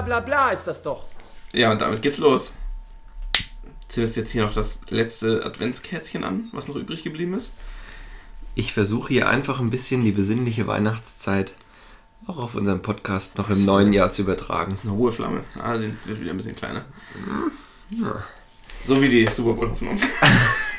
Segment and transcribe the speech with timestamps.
[0.00, 1.04] bla bla bla ist das doch.
[1.52, 2.54] Ja, und damit geht's los.
[3.88, 7.54] Zündest jetzt hier noch das letzte Adventskerzchen an, was noch übrig geblieben ist?
[8.54, 11.54] Ich versuche hier einfach ein bisschen die besinnliche Weihnachtszeit
[12.26, 14.76] auch auf unserem Podcast noch im neuen Jahr zu übertragen.
[14.82, 15.42] Eine hohe Flamme.
[15.58, 16.84] Ah, die wird wieder ein bisschen kleiner.
[18.86, 19.98] So wie die Super Bowl-Hoffnung.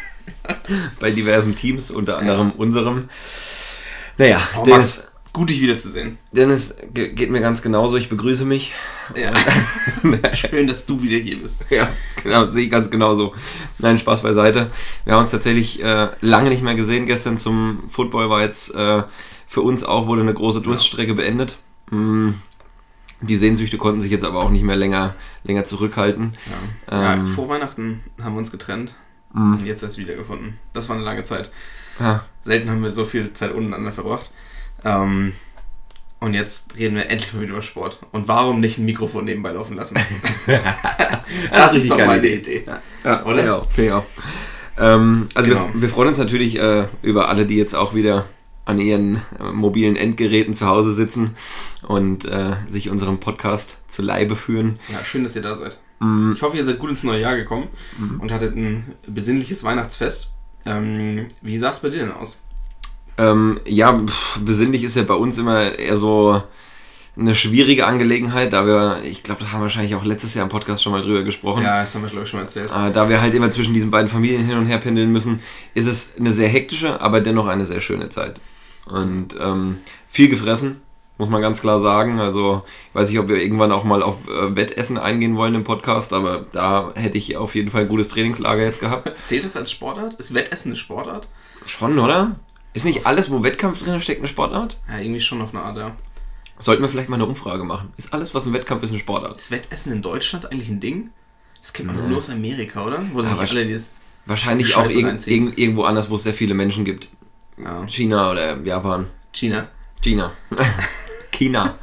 [1.00, 3.10] Bei diversen Teams, unter anderem unserem.
[4.18, 6.18] Naja, Oh, Max, gut dich wiederzusehen.
[6.32, 7.98] Dennis ge- geht mir ganz genauso.
[7.98, 8.74] Ich begrüße mich.
[9.16, 9.34] Ja.
[10.36, 11.66] Schön, dass du wieder hier bist.
[11.70, 11.90] Ja,
[12.24, 13.34] genau, sehe ich ganz genauso.
[13.78, 14.70] Nein, Spaß beiseite.
[15.06, 17.06] Wir haben uns tatsächlich äh, lange nicht mehr gesehen.
[17.06, 19.04] Gestern zum Football war jetzt äh,
[19.48, 21.58] für uns auch wohl eine große Durststrecke beendet.
[21.92, 22.32] Mm,
[23.22, 26.34] Die Sehnsüchte konnten sich jetzt aber auch nicht mehr länger, länger zurückhalten.
[26.90, 27.14] Ja.
[27.14, 27.26] Ähm.
[27.28, 28.94] ja, vor Weihnachten haben wir uns getrennt.
[29.34, 30.58] Mm, Und jetzt erst wiedergefunden.
[30.74, 31.52] Das war eine lange Zeit.
[32.00, 34.30] ja, Selten haben wir so viel Zeit untereinander verbracht.
[34.84, 35.34] Ähm,
[36.20, 38.00] und jetzt reden wir endlich mal wieder über Sport.
[38.12, 39.98] Und warum nicht ein Mikrofon nebenbei laufen lassen?
[41.52, 42.58] das ist richtig doch geile mal eine Idee.
[42.58, 42.66] Idee.
[43.04, 43.44] ja, Oder?
[43.46, 44.06] Ja, finde ich auch.
[44.78, 45.70] Ähm, also Genau.
[45.74, 48.28] wir, wir freuen uns natürlich äh, über alle, die jetzt auch wieder
[48.66, 51.36] an ihren äh, mobilen Endgeräten zu Hause sitzen
[51.88, 54.80] und äh, sich unserem Podcast zu Leibe führen.
[54.92, 55.80] Ja, schön, dass ihr da seid.
[56.00, 57.68] Mm, Ich hoffe, ihr seid gut ins neue Jahr gekommen
[58.20, 60.32] und hattet ein besinnliches Weihnachtsfest.
[60.66, 62.40] Ähm, wie sah es bei dir denn aus?
[63.18, 66.42] Ähm, ja, pf, besinnlich ist ja bei uns immer eher so
[67.18, 70.50] eine schwierige Angelegenheit, da wir, ich glaube, da haben wir wahrscheinlich auch letztes Jahr im
[70.50, 71.64] Podcast schon mal drüber gesprochen.
[71.64, 72.72] Ja, das haben wir, glaube ich, schon mal erzählt.
[72.72, 75.42] Äh, da wir halt immer zwischen diesen beiden Familien hin und her pendeln müssen,
[75.74, 78.40] ist es eine sehr hektische, aber dennoch eine sehr schöne Zeit.
[78.86, 80.82] Und ähm, viel gefressen,
[81.18, 82.20] muss man ganz klar sagen.
[82.22, 85.66] Also, ich weiß nicht, ob wir irgendwann auch mal auf äh, Wettessen eingehen wollen im
[85.66, 89.14] Podcast, aber da hätte ich auf jeden Fall ein gutes Trainingslager jetzt gehabt.
[89.26, 90.14] Zählt das als Sportart?
[90.16, 91.28] Ist Wettessen eine Sportart?
[91.66, 92.38] Schon, oder?
[92.74, 94.78] Ist nicht alles, wo Wettkampf drin steckt, eine Sportart?
[94.90, 95.96] Ja, irgendwie schon auf eine Art, ja.
[96.60, 97.92] Sollten wir vielleicht mal eine Umfrage machen.
[97.98, 99.38] Ist alles, was ein Wettkampf ist, eine Sportart?
[99.38, 101.10] Ist Wettessen in Deutschland eigentlich ein Ding?
[101.62, 102.08] Das kennt man Nee.
[102.10, 103.04] nur aus Amerika, oder?
[103.14, 103.92] Wo sich alle dieses...
[104.26, 107.10] Wahrscheinlich auch irg irg irgendwo anders, wo es sehr viele Menschen gibt.
[107.58, 107.86] Ja.
[107.88, 109.08] China oder Japan.
[109.34, 109.68] China.
[110.02, 110.32] China.
[111.32, 111.76] China.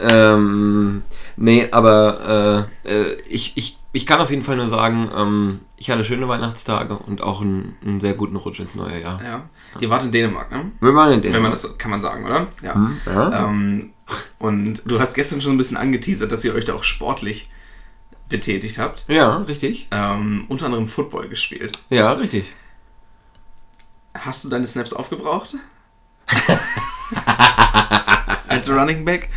[0.00, 1.02] ähm,
[1.36, 5.90] nee, aber äh, äh, ich, ich, ich kann auf jeden Fall nur sagen, ähm, ich
[5.90, 9.22] hatte schöne Weihnachtstage und auch einen, einen sehr guten Rutsch ins neue Jahr.
[9.22, 9.48] Ja.
[9.80, 10.70] Ihr wart in Dänemark, ne?
[10.80, 11.52] Wir waren in Wenn man Dänemark.
[11.52, 12.46] das kann man sagen, oder?
[12.62, 12.74] Ja.
[12.74, 13.46] Hm, ja.
[13.46, 13.90] Ähm,
[14.38, 17.50] und du hast gestern schon ein bisschen angeteasert, dass ihr euch da auch sportlich
[18.28, 19.04] betätigt habt.
[19.08, 19.88] ja, richtig.
[19.90, 21.78] Ähm, unter anderem Football gespielt.
[21.90, 22.52] Ja, richtig.
[24.14, 25.56] Hast du deine Snaps aufgebraucht?
[28.48, 29.28] Als Running Back?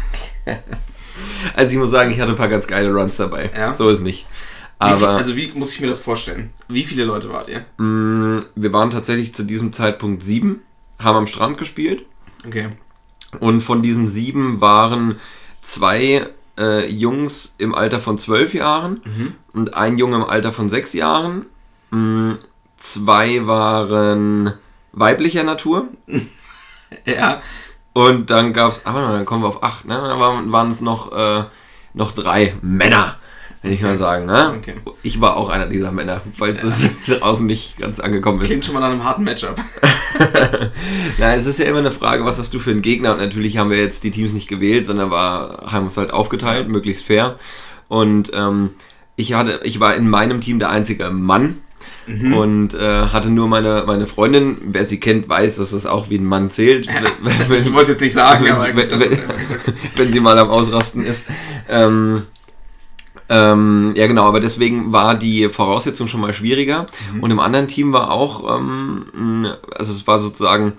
[1.56, 3.52] Also ich muss sagen, ich hatte ein paar ganz geile Runs dabei.
[3.56, 3.76] Ja?
[3.76, 4.26] So ist nicht.
[4.82, 6.52] Wie Aber also wie muss ich mir das vorstellen?
[6.70, 7.66] Wie viele Leute wart ihr?
[7.78, 10.62] mh, wir waren tatsächlich zu diesem Zeitpunkt sieben,
[11.00, 12.06] haben am Strand gespielt.
[12.48, 12.70] Okay.
[13.40, 15.18] Und von diesen sieben waren
[15.62, 19.34] zwei äh, Jungs im Alter von zwölf Jahren Mhm.
[19.54, 21.46] und ein Junge im Alter von sechs Jahren.
[21.92, 22.34] Mm,
[22.78, 24.54] Zwei waren
[24.94, 25.90] weiblicher Natur.
[27.06, 27.42] Ja.
[27.94, 29.94] Und dann gab es, aber dann kommen wir auf acht, ne?
[29.96, 31.44] Dann waren, waren es noch, äh,
[31.94, 33.18] noch drei Männer,
[33.62, 34.25] will ich mal sagen.
[34.25, 34.53] Ne?
[34.58, 34.75] Okay.
[35.03, 38.47] Ich war auch einer dieser Männer, falls es draußen nicht ganz angekommen ist.
[38.47, 39.56] Klingt schon mal nach einem harten Matchup.
[41.18, 43.14] Na, es ist ja immer eine Frage, was hast du für einen Gegner?
[43.14, 46.69] Und natürlich haben wir jetzt die Teams nicht gewählt, sondern war, haben uns halt aufgeteilt,
[46.69, 47.38] möglichst fair.
[47.88, 48.72] Und ähm,
[49.16, 51.58] ich hatte, ich war in meinem Team der einzige Mann
[52.34, 54.58] und äh, hatte nur meine, meine Freundin.
[54.66, 56.88] Wer sie kennt, weiß, dass das auch wie ein Mann zählt.
[56.88, 59.09] Wenn- Ich wollte es jetzt nicht sagen, wenn sie, wenn, wenn,
[59.96, 61.28] wenn sie mal am Ausrasten ist.
[61.69, 62.24] Ähm,
[63.30, 66.88] ähm, ja, genau, aber deswegen war die Voraussetzung schon mal schwieriger.
[67.22, 70.74] Und im anderen Team war auch, ähm, also es war sozusagen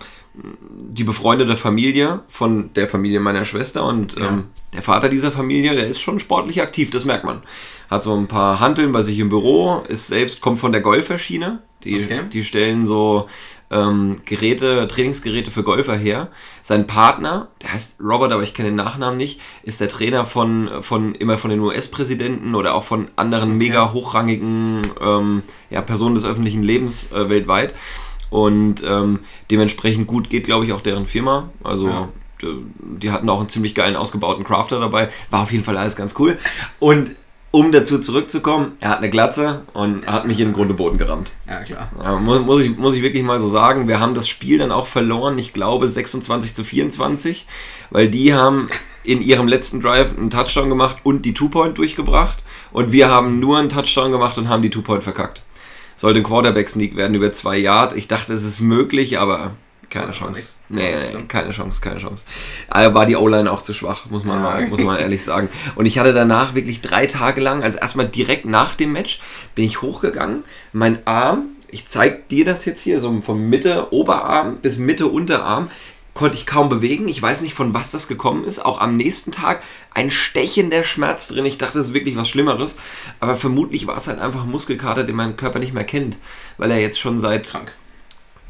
[0.79, 4.29] die befreundete Familie von der Familie meiner Schwester und Ja.
[4.29, 7.43] ähm, der Vater dieser Familie, der ist schon sportlich aktiv, das merkt man.
[7.91, 11.61] Hat so ein paar Hanteln bei sich im Büro, ist selbst, kommt von der Golferschiene.
[11.85, 12.21] Die, Okay.
[12.33, 13.27] die stellen so
[13.73, 16.29] ähm, Geräte, Trainingsgeräte für Golfer her.
[16.63, 20.69] Sein Partner, der heißt Robert, aber ich kenne den Nachnamen nicht, ist der Trainer von,
[20.83, 26.25] von immer von den US-Präsidenten oder auch von anderen mega hochrangigen ähm, ja, Personen des
[26.25, 27.75] öffentlichen Lebens äh, weltweit.
[28.31, 31.51] Und ähm, dementsprechend gut geht, glaube ich, auch deren Firma.
[31.65, 32.09] Also Ja.
[32.43, 35.09] die, hatten auch einen ziemlich geilen ausgebauten Crafter dabei.
[35.31, 36.39] War auf jeden Fall alles ganz cool.
[36.79, 37.17] Und
[37.53, 40.99] um dazu zurückzukommen, er hat eine Glatze und hat mich in den Grund und Boden
[40.99, 41.33] gerammt.
[41.49, 41.91] Ja, klar.
[42.01, 43.89] Ja, muss, muss, ich, muss ich wirklich mal so sagen.
[43.89, 47.49] Wir haben das Spiel dann auch verloren, ich glaube 26 zu 24,
[47.91, 48.69] weil die haben
[49.03, 53.59] in ihrem letzten Drive einen Touchdown gemacht und die Two-Point durchgebracht und wir haben nur
[53.59, 55.43] einen Touchdown gemacht und haben die Two-Point verkackt.
[56.01, 57.95] Sollte ein Quarterback-Sneak werden über zwei Yard.
[57.95, 59.51] Ich dachte, es ist möglich, aber
[59.91, 60.49] keine Chance.
[60.71, 62.25] Nee, nee, keine Chance, keine Chance.
[62.71, 65.51] Aber war die O-Line auch zu schwach, muss man, mal, muss man ehrlich sagen.
[65.75, 69.21] Und ich hatte danach wirklich drei Tage lang, also erstmal direkt nach dem Match,
[69.55, 70.45] bin ich hochgegangen.
[70.73, 75.69] Mein Arm, ich zeig dir das jetzt hier, so von Mitte Oberarm bis Mitte Unterarm,
[76.15, 77.09] konnte ich kaum bewegen.
[77.09, 78.59] Ich weiß nicht, von was das gekommen ist.
[78.65, 79.63] Auch am nächsten Tag
[79.95, 81.45] ein stechender Schmerz drin.
[81.45, 82.77] Ich dachte, das ist wirklich was Schlimmeres.
[83.21, 86.19] Aber vermutlich war es halt einfach ein Muskelkater, den mein Körper nicht mehr kennt.
[86.59, 87.73] Weil er jetzt schon seit Krank.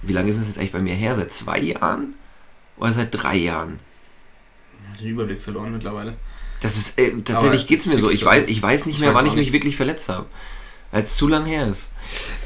[0.03, 1.15] wie lange ist das jetzt eigentlich bei mir her?
[1.15, 2.15] Seit zwei Jahren?
[2.79, 3.79] Oder seit drei Jahren?
[5.01, 6.17] Den Überblick verloren mittlerweile.
[6.61, 8.11] Das ist, äh, tatsächlich geht es mir so.
[8.11, 10.27] Ich weiß, ich weiß nicht Ich mehr, wann ich mich wirklich verletzt habe.
[10.91, 11.91] Weil es zu lang her ist.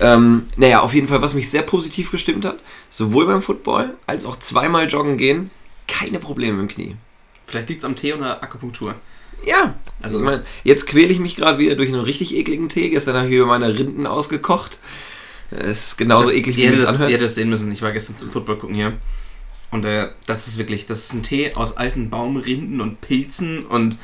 [0.01, 2.59] Ähm, naja, auf jeden Fall, was mich sehr positiv gestimmt hat,
[2.91, 5.51] sowohl beim Football als auch zweimal joggen gehen,
[5.89, 6.97] keine Probleme im Knie.
[7.47, 8.95] Vielleicht liegt es am Tee oder Akupunktur.
[9.47, 12.89] Ja, Also, ich mein, jetzt quäle ich mich gerade wieder durch einen richtig ekligen Tee.
[12.91, 14.79] Gestern habe ich über meine Rinden ausgekocht.
[15.51, 17.11] Es ist genauso das, eklig, wie es anhört.
[17.11, 17.71] ihr hättet das sehen müssen.
[17.71, 18.95] Ich war gestern zum Football gucken hier.
[19.71, 23.99] Und äh, das ist wirklich, das ist ein Tee aus alten Baumrinden und Pilzen und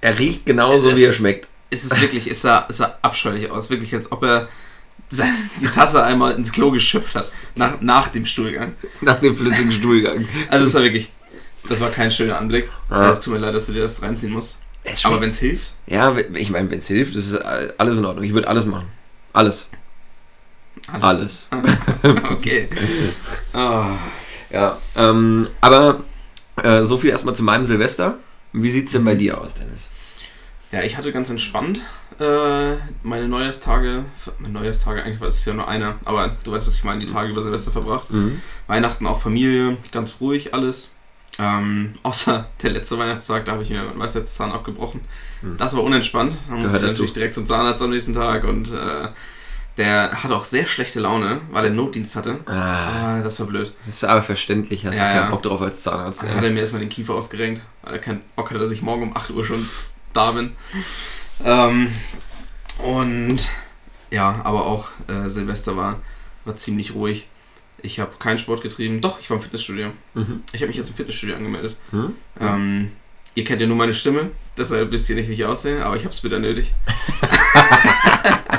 [0.00, 1.48] Er riecht genauso, Es- wie er schmeckt.
[1.70, 3.70] es ist wirklich, es sah, es sah abscheulich aus.
[3.70, 4.48] Wirklich, als ob er
[5.60, 7.30] die Tasse einmal ins Klo geschöpft hat.
[7.54, 8.74] Nach, nach dem Stuhlgang.
[9.00, 10.28] Nach dem flüssigen Stuhlgang.
[10.48, 11.10] Also es war wirklich,
[11.68, 12.68] das war kein schöner Anblick.
[12.90, 13.10] Ja.
[13.10, 14.60] Es tut mir leid, dass du dir das reinziehen musst.
[14.82, 18.24] Es Aber wenn es hilft, Ja, ich meine, wenn es hilft, ist alles in Ordnung.
[18.24, 18.86] Ich würde alles machen.
[19.32, 19.68] Alles.
[21.00, 21.48] Alles.
[22.30, 22.68] okay.
[23.52, 23.84] Oh.
[24.52, 24.78] Ja.
[24.96, 26.02] Ähm, aber
[26.62, 28.18] äh, so viel erstmal zu meinem Silvester.
[28.52, 29.92] Wie sieht's denn bei dir aus, Dennis?
[30.72, 31.80] Ja, ich hatte ganz entspannt
[32.20, 34.04] äh, meine Neujahrstage,
[34.38, 37.12] meine Neujahrstage, eigentlich war es ja nur einer, aber du weißt, was ich meine, die
[37.12, 38.10] Tage über Silvester verbracht.
[38.10, 38.40] Mhm.
[38.66, 40.92] Weihnachten auch Familie, ganz ruhig alles.
[41.38, 45.00] Ähm, außer der letzte Weihnachtstag, da habe ich mir meinen Weisheitszahn abgebrochen.
[45.42, 45.56] Mhm.
[45.56, 46.36] Das war unentspannt.
[46.48, 49.08] Da musste ich natürlich direkt zum Zahnarzt am nächsten Tag und äh,
[49.78, 52.40] der hatte auch sehr schlechte Laune, weil er Notdienst hatte.
[52.44, 53.72] Ah, Ah, das war blöd.
[53.86, 54.84] das ist aber verständlich.
[54.84, 55.30] Hast Ja, du keinen ja.
[55.30, 56.22] Bock drauf als Zahnarzt.
[56.24, 58.82] Dann hat er mir erstmal den Kiefer ausgerenkt, weil er keinen Bock hatte, dass ich
[58.82, 59.66] morgen um 8 Uhr schon
[60.12, 60.50] da bin.
[61.44, 61.88] Ähm,
[62.82, 63.38] und
[64.10, 66.00] ja, aber auch äh, Silvester war,
[66.44, 67.28] war ziemlich ruhig.
[67.82, 69.00] Ich habe keinen Sport getrieben.
[69.00, 69.92] Doch, ich war im Fitnessstudio.
[70.14, 70.42] Mhm.
[70.52, 71.76] Ich habe mich jetzt im Fitnessstudio angemeldet.
[71.90, 72.14] Hm?
[72.38, 72.92] Ähm,
[73.34, 76.02] ihr kennt ja nur meine Stimme, deshalb wisst ihr nicht, wie ich aussehe, aber ich
[76.02, 76.72] habe es bitter nötig.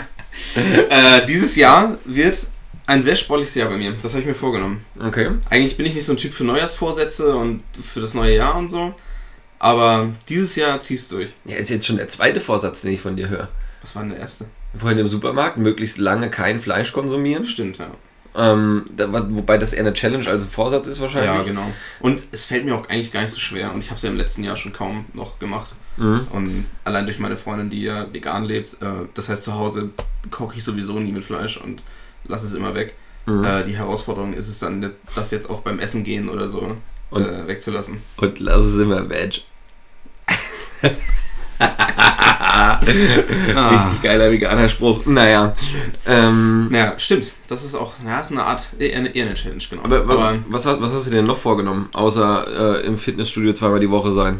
[0.89, 2.47] äh, dieses Jahr wird
[2.87, 3.93] ein sehr sportliches Jahr bei mir.
[4.01, 4.85] Das habe ich mir vorgenommen.
[4.99, 5.29] Okay.
[5.49, 8.69] Eigentlich bin ich nicht so ein Typ für Neujahrsvorsätze und für das neue Jahr und
[8.69, 8.93] so.
[9.63, 11.29] Aber dieses Jahr ziehst du durch.
[11.45, 13.47] Ja, ist jetzt schon der zweite Vorsatz, den ich von dir höre.
[13.83, 14.45] Was war denn der erste?
[14.75, 17.45] Vorhin im Supermarkt, möglichst lange kein Fleisch konsumieren.
[17.45, 17.91] Stimmt, ja.
[18.33, 21.31] Ähm, da, wobei das eher eine Challenge als ein Vorsatz ist wahrscheinlich.
[21.31, 21.71] Ja, genau.
[21.99, 23.71] Und es fällt mir auch eigentlich gar nicht so schwer.
[23.71, 25.69] Und ich habe es ja im letzten Jahr schon kaum noch gemacht.
[25.97, 26.25] Mhm.
[26.31, 29.89] Und allein durch meine Freundin, die ja vegan lebt, äh, das heißt zu Hause
[30.31, 31.83] koche ich sowieso nie mit Fleisch und
[32.23, 32.95] lasse es immer weg.
[33.27, 33.43] Mhm.
[33.43, 36.77] Äh, die Herausforderung ist es dann, das jetzt auch beim Essen gehen oder so
[37.11, 38.01] Und- äh, wegzulassen.
[38.17, 39.43] Und lass es immer Veg.
[41.59, 42.79] Ah.
[42.85, 45.05] Richtig geiler veganer Spruch.
[45.05, 45.55] Naja.
[46.05, 47.31] Ähm, Ja, stimmt.
[47.47, 49.83] Das ist auch, ja, ist eine Art, eher eine, eher eine Challenge, genau.
[49.83, 53.53] aber, aber was, hast, was hast du dir denn noch vorgenommen, außer äh, im Fitnessstudio
[53.53, 54.39] zweimal die Woche sein?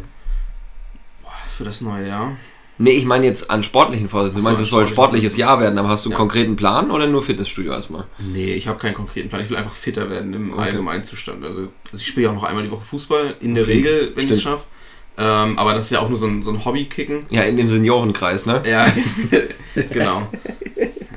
[1.58, 2.38] für das neue Jahr.
[2.80, 4.38] Nee, ich meine jetzt an sportlichen Vorsätzen.
[4.38, 6.18] Du meinst, es soll ein sportliches Jahr werden, aber hast du einen Ja.
[6.18, 8.06] konkreten Plan oder nur Fitnessstudio erstmal?
[8.18, 9.42] Nee, ich habe keinen konkreten Plan.
[9.44, 10.64] Ich will einfach fitter werden im Okay.
[10.64, 11.46] allgemeinen Zustand.
[11.46, 11.60] Also,
[11.92, 13.68] also ich spiele ja auch noch einmal die Woche Fußball, in der.
[13.68, 14.64] Regel, wenn ich es schaffe.
[15.18, 17.26] Ähm, aber das ist ja auch nur so ein, so ein Hobby-Kicken.
[17.30, 18.64] Ja, in dem Seniorenkreis, ne?
[18.66, 18.92] Ja,
[19.92, 20.28] genau.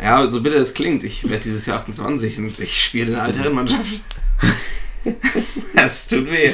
[0.03, 3.23] Ja, so bitter es klingt, ich werde dieses Jahr 28 und ich spiele in der
[3.23, 4.03] Altherrenmannschaft.
[5.75, 6.53] Das tut weh.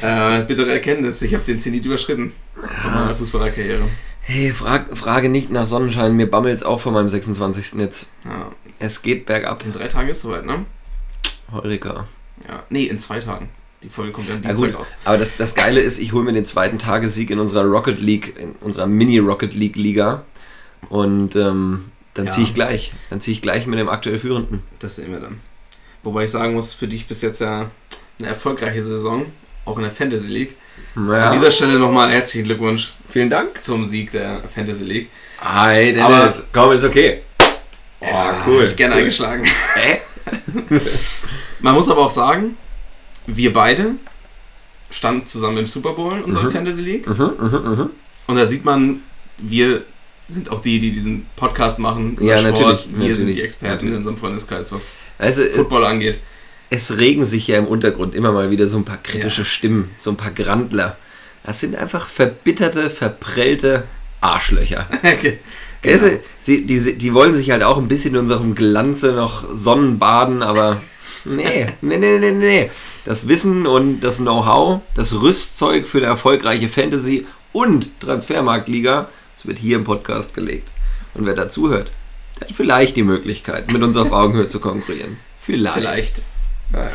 [0.00, 2.32] Äh, bittere Erkenntnis, ich habe den Zenit überschritten
[2.80, 3.82] von meiner Fußballerkarriere.
[4.22, 7.78] Hey, frag, frage nicht nach Sonnenschein, mir bammelt's auch von meinem 26.
[7.78, 8.08] jetzt.
[8.24, 9.64] Ja, Es geht bergab.
[9.66, 10.64] in drei Tagen ist soweit, ne?
[11.52, 12.06] Heurika.
[12.48, 12.62] Ja.
[12.70, 13.50] Nee, in zwei Tagen.
[13.82, 14.88] Die Folge kommt ja am Ja, Dienstag gut, raus.
[15.04, 18.36] aber das, das Geile ist, ich hole mir den zweiten Tagessieg in unserer Rocket League,
[18.38, 20.24] in unserer Mini-Rocket League Liga.
[20.90, 22.30] Und ähm, dann Ja.
[22.30, 22.92] ziehe ich gleich.
[23.08, 24.62] Dann ziehe ich gleich mit dem aktuell Führenden.
[24.80, 25.40] Das sehen wir dann.
[26.02, 27.70] Wobei ich sagen muss, für dich bis jetzt ja
[28.18, 29.26] eine erfolgreiche Saison,
[29.64, 30.56] auch in der Fantasy League.
[30.96, 31.30] Ja.
[31.30, 33.62] An dieser Stelle nochmal herzlichen Glückwunsch Vielen Dank.
[33.62, 35.08] zum Sieg der Fantasy League.
[35.40, 36.44] Hi, Aber- Dennis.
[36.52, 37.22] Komm, ist okay.
[38.00, 38.06] Oh,
[38.46, 38.60] cool.
[38.62, 39.00] Hab ich gerne cool.
[39.00, 39.44] eingeschlagen.
[39.74, 40.00] Hä?
[41.60, 42.56] Man muss aber auch sagen,
[43.36, 43.92] wir beide
[44.90, 46.50] standen zusammen im Super Bowl in unserer Mhm.
[46.52, 47.06] Fantasy League.
[47.06, 47.90] Mhm, mhm, mhm.
[48.26, 49.00] Und da sieht man,
[49.38, 49.82] wir
[50.28, 52.16] sind auch die, die diesen Podcast machen.
[52.20, 53.92] Ja, natürlich, Wir sind natürlich, die Experten natürlich.
[53.92, 56.20] in unserem Freundeskreis, was Also, äh, Football angeht.
[56.70, 59.46] es regen sich ja im Untergrund immer mal wieder so ein paar kritische Ja.
[59.46, 60.96] Stimmen, so ein paar Grandler.
[61.42, 63.84] Das sind einfach verbitterte, verprellte
[64.20, 64.88] Arschlöcher.
[65.82, 65.94] Genau.
[65.96, 70.42] Also, sie, die, die wollen sich halt auch ein bisschen in unserem Glanze noch sonnenbaden,
[70.42, 70.82] aber
[71.24, 72.70] Nee, nee, nee, nee, nee.
[73.04, 79.58] Das Wissen und das Know-how, das Rüstzeug für eine erfolgreiche Fantasy und Transfermarktliga, das wird
[79.58, 80.68] hier im Podcast gelegt.
[81.14, 81.92] Und wer dazuhört,
[82.38, 85.18] der hat vielleicht die Möglichkeit, mit uns auf Augenhöhe zu konkurrieren.
[85.38, 85.78] Vielleicht.
[85.78, 86.22] Vielleicht.
[86.72, 86.90] Ja, ja.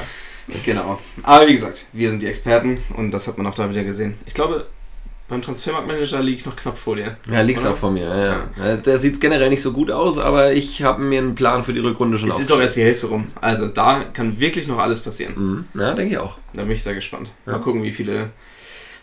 [0.64, 1.00] Genau.
[1.24, 4.16] Aber wie gesagt, wir sind die Experten und das hat man auch da wieder gesehen.
[4.26, 4.68] Ich glaube,
[5.28, 7.18] beim Transfermarktmanager liege ich noch knapp vor dir.
[7.32, 7.74] Ja, liegt's Oder?
[7.74, 8.06] auch von mir.
[8.08, 8.76] Ja, ja.
[8.78, 11.80] Da sieht's generell nicht so gut aus, aber ich habe mir einen Plan für die
[11.80, 13.28] Rückrunde schon Es ist auch erst die Hälfte rum.
[13.42, 15.66] Also da kann wirklich noch alles passieren.
[15.74, 15.82] Mhm.
[15.82, 16.38] Ja, denke ich auch.
[16.54, 17.32] Da bin ich sehr gespannt.
[17.46, 17.54] Ja.
[17.54, 18.30] Mal gucken, wie viele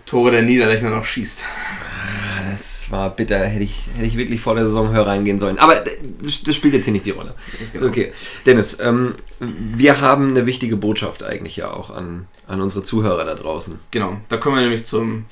[0.07, 1.43] Tore der Niederlechner noch schießt.
[1.43, 3.39] Ah, Das war bitter.
[3.39, 5.59] Hätte ich, hätte ich wirklich vor der Saison höher reingehen sollen.
[5.59, 5.83] Aber
[6.23, 7.35] das, das spielt jetzt hier nicht die Rolle.
[7.73, 7.87] Genau.
[7.87, 8.13] Okay.
[8.47, 13.35] Dennis, ähm, wir haben eine wichtige Botschaft eigentlich ja auch an, an unsere Zuhörer da
[13.35, 13.79] draußen.
[13.91, 14.19] Genau.
[14.29, 15.25] Da kommen wir nämlich zum,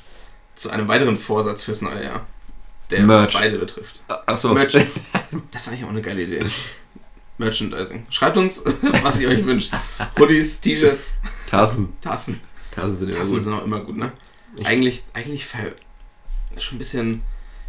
[0.61, 2.27] zu einem weiteren Vorsatz fürs neue Jahr.
[2.91, 3.27] Der Merch.
[3.27, 4.03] uns beide betrifft.
[4.27, 4.53] Achso.
[4.55, 4.73] Merch.
[5.53, 6.45] Das ist eigentlich auch eine geile Idee.
[7.39, 8.05] Merchandising.
[8.11, 8.65] Schreibt uns,
[9.03, 9.73] was ihr euch wünscht.
[10.19, 11.93] Hoodies, T-Shirts, Tassen.
[12.01, 12.41] Tassen.
[12.73, 13.43] Tassen sind immer Tassen gut.
[13.43, 14.11] sind auch immer gut, ne?
[14.57, 15.47] Ich- eigentlich, eigentlich
[16.59, 17.23] schon ein bisschen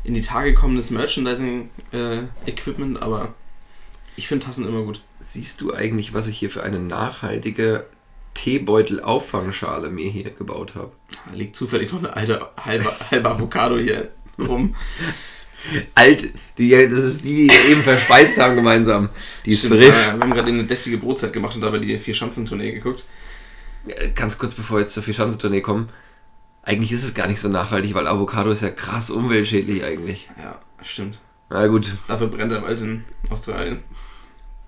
[0.03, 3.33] in die Tage kommendes Merchandising-Equipment, aber
[4.15, 5.01] ich finde Tassen immer gut.
[5.19, 7.85] Siehst du eigentlich, was ich hier für eine nachhaltige
[8.33, 10.91] Teebeutel-Auffangschale mir hier gebaut habe?
[11.29, 14.09] Da liegt zufällig noch eine alte halbe, halbe Avocado hier
[14.39, 14.75] rum.
[15.93, 19.09] Alt, die, das ist die, die wir eben verspeist haben gemeinsam.
[19.45, 19.89] Die ist frisch.
[19.89, 23.03] äh, Wir haben gerade eine deftige Brotzeit gemacht und dabei die Vier-Schanzentournee geguckt.
[23.85, 25.89] Äh, Ganz kurz bevor wir jetzt zur Vierschanzentournee kommen.
[26.63, 30.29] Eigentlich ist es gar nicht so nachhaltig, weil Avocado ist ja krass umweltschädlich eigentlich.
[30.41, 31.19] Ja, stimmt.
[31.49, 33.83] Na gut, Dafür brennt der Wald in Australien.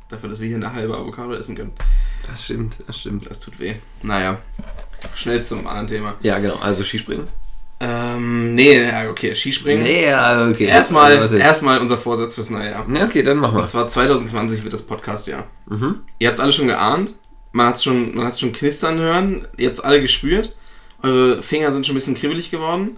[0.10, 1.74] Dafür, dass wir hier eine halbe Avocado essen können.
[2.30, 3.30] Das stimmt, das stimmt.
[3.30, 3.75] Das tut weh.
[4.01, 4.39] Naja,
[5.15, 6.15] schnell zum anderen Thema.
[6.22, 7.27] Ja, genau, also Skispringen.
[7.80, 9.84] Ähm, nee, ja, okay, Skispringen.
[9.84, 10.65] Nee, ja, okay.
[10.65, 11.34] Erstmal, jetzt?
[11.34, 12.86] erstmal unser Vorsatz fürs neue Jahr.
[12.89, 13.68] Ja, okay, dann machen Und wir.
[13.68, 15.46] zwar 2020 wird das Podcast-Jahr.
[15.65, 16.01] Mhm.
[16.20, 17.15] Ihr habt es alle schon geahnt.
[17.51, 19.48] Man hat es schon, man hat's schon knistern hören.
[19.58, 20.56] Ihr habt es alle gespürt.
[21.01, 22.98] Eure Finger sind schon ein bisschen kribbelig geworden.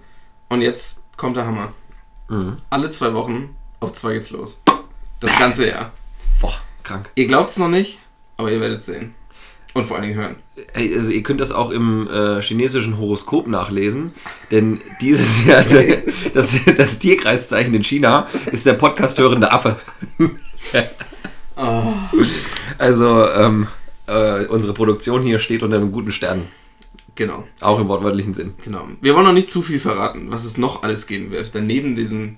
[0.49, 1.73] Und jetzt kommt der Hammer.
[2.29, 2.57] Mhm.
[2.69, 4.61] Alle zwei Wochen auf zwei geht's los.
[5.19, 5.91] Das ganze Jahr.
[6.39, 6.53] Boah,
[6.83, 7.09] krank.
[7.15, 7.97] Ihr glaubt es noch nicht,
[8.37, 9.13] aber ihr werdet sehen.
[9.73, 10.35] Und vor allen Dingen hören.
[10.73, 14.13] Also ihr könnt das auch im äh, chinesischen Horoskop nachlesen,
[14.49, 15.65] denn dieses Jahr
[16.33, 19.77] das, das Tierkreiszeichen in China ist der Podcast hörende Affe.
[21.57, 21.93] Oh.
[22.77, 23.67] Also ähm,
[24.07, 26.47] äh, unsere Produktion hier steht unter einem guten Stern,
[27.15, 28.55] Genau, auch im wortwörtlichen Sinn.
[28.61, 28.89] genau.
[28.99, 31.53] Wir wollen noch nicht zu viel verraten, was es noch alles geben wird.
[31.55, 32.37] Denn neben diesen,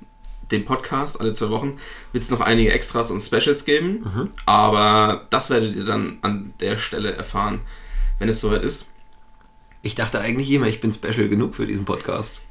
[0.51, 1.77] dem Podcast alle zwei Wochen
[2.11, 3.99] wird es noch einige Extras und Specials geben.
[4.03, 4.29] Mhm.
[4.45, 7.61] Aber das werdet ihr dann an der Stelle erfahren,
[8.19, 8.87] wenn es soweit ist.
[9.81, 12.41] Ich dachte eigentlich immer, ich bin special genug für diesen Podcast.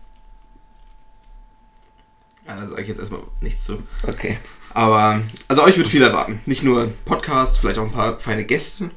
[2.47, 3.83] Ja, da sage ich jetzt erstmal nichts zu.
[4.07, 4.39] Okay.
[4.73, 6.41] Aber, also euch wird viel erwarten.
[6.47, 8.91] Nicht nur Podcast, vielleicht auch ein paar feine Gäste,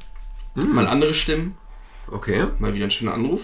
[0.53, 1.57] mal andere Stimmen,
[2.11, 2.47] Okay.
[2.59, 3.41] mal wieder ein schöner Anruf.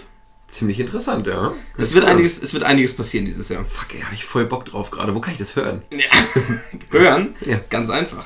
[0.48, 1.54] Ziemlich interessant, ja.
[1.78, 3.66] Es wird, einiges, es wird einiges passieren dieses Jahr.
[3.66, 5.14] Fuck, ey, hab ich voll Bock drauf gerade.
[5.16, 5.82] Wo kann ich das hören?
[6.92, 7.60] Hören, Ja.
[7.70, 8.26] ganz einfach.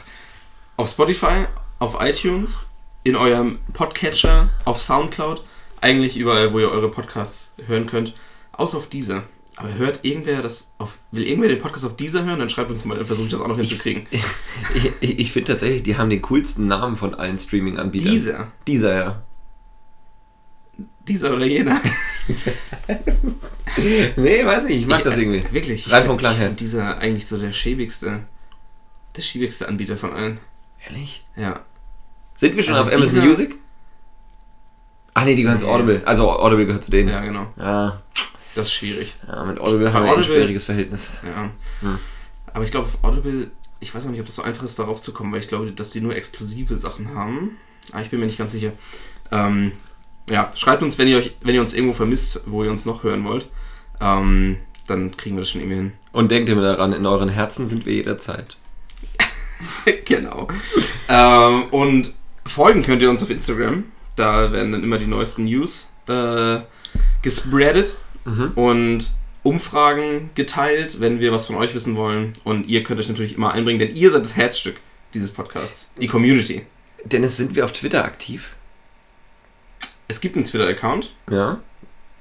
[0.78, 1.46] Auf Spotify,
[1.80, 2.68] auf iTunes,
[3.04, 5.42] in eurem Podcatcher, auf Soundcloud,
[5.82, 8.14] eigentlich überall, wo ihr eure Podcasts hören könnt,
[8.52, 9.24] außer auf dieser.
[9.56, 12.86] Aber hört irgendwer das auf, will irgendwer den Podcast auf dieser hören, dann schreibt uns
[12.86, 14.04] mal, dann versuche ich das auch noch hinzukriegen.
[14.10, 14.24] Ich,
[15.02, 18.12] ich, ich finde tatsächlich, die haben den coolsten Namen von allen Streaming-Anbietern.
[18.12, 19.24] Dieser, Dieser, ja.
[21.10, 21.82] Dieser oder jener.
[24.18, 25.44] Nee, weiß nicht, ich mag Ich- das irgendwie.
[25.54, 25.90] Wirklich.
[25.92, 26.50] Rein vom Klang her.
[26.50, 28.22] Dieser eigentlich so der schäbigste,
[29.16, 30.40] der schäbigste Anbieter von allen.
[30.86, 31.24] Ehrlich?
[31.36, 31.62] Ja.
[32.36, 33.56] Sind wir schon Also auf Amazon Music?
[35.14, 35.68] Ach nee, die gehören zu.
[35.70, 36.02] Audible.
[36.06, 37.10] Also Audible gehört zu denen.
[37.10, 37.54] Ja, genau.
[37.58, 38.02] Ja,
[38.56, 39.16] Das ist schwierig.
[39.28, 41.14] ja mit Audible Ich- haben wir ein schwieriges Verhältnis.
[41.24, 41.50] Ja.
[41.82, 42.00] Hm.
[42.54, 45.02] Aber ich glaube, auf Audible, ich weiß auch nicht, ob das so einfach ist, darauf
[45.02, 47.58] zu kommen, weil ich glaube, dass die nur exklusive Sachen haben.
[47.92, 48.72] Aber ich bin mir nicht ganz sicher.
[49.32, 49.74] Ähm,
[50.30, 53.04] ja, schreibt uns, wenn ihr, euch, wenn ihr uns irgendwo vermisst, wo ihr uns noch
[53.04, 53.48] hören wollt.
[54.02, 54.58] Ähm,
[54.88, 55.92] dann kriegen wir das schon irgendwie hin.
[56.12, 58.58] Und denkt immer daran, in euren Herzen sind wir jederzeit.
[60.06, 60.48] genau.
[61.08, 62.14] ähm, und
[62.46, 63.84] folgen könnt ihr uns auf Instagram.
[64.16, 66.60] Da werden dann immer die neuesten News äh,
[67.22, 67.96] gespreadet
[68.26, 68.52] Mhm.
[68.56, 69.10] und
[69.44, 72.34] Umfragen geteilt, wenn wir was von euch wissen wollen.
[72.44, 74.76] Und ihr könnt euch natürlich immer einbringen, denn ihr seid das Herzstück
[75.14, 75.94] dieses Podcasts.
[76.00, 76.64] Die Community.
[77.06, 78.56] Dennis, sind wir auf Twitter aktiv?
[80.10, 81.14] Es gibt einen Twitter-Account.
[81.32, 81.60] Ja.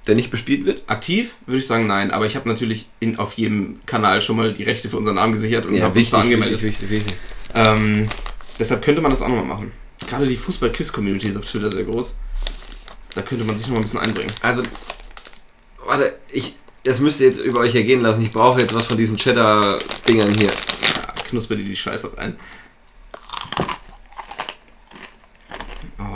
[0.06, 0.82] Der nicht bespielt wird?
[0.86, 2.10] Aktiv würde ich sagen, nein.
[2.10, 5.32] Aber ich habe natürlich in, auf jedem Kanal schon mal die Rechte für unseren Namen
[5.32, 6.62] gesichert und habe uns da angemeldet.
[6.62, 7.14] wichtig, wichtig.
[7.54, 8.08] Ähm,
[8.58, 9.72] deshalb könnte man das auch nochmal machen.
[10.06, 12.14] Gerade die Fußball-Quiz-Community ist auf Twitter sehr groß.
[13.14, 14.32] Da könnte man sich nochmal ein bisschen einbringen.
[14.42, 14.62] Also,
[15.84, 18.22] warte, ich, das müsst ihr jetzt über euch ergehen lassen.
[18.22, 20.50] Ich brauche jetzt was von diesen Cheddar-Dingern hier.
[20.50, 22.38] Ja, knusper dir die Scheiße rein.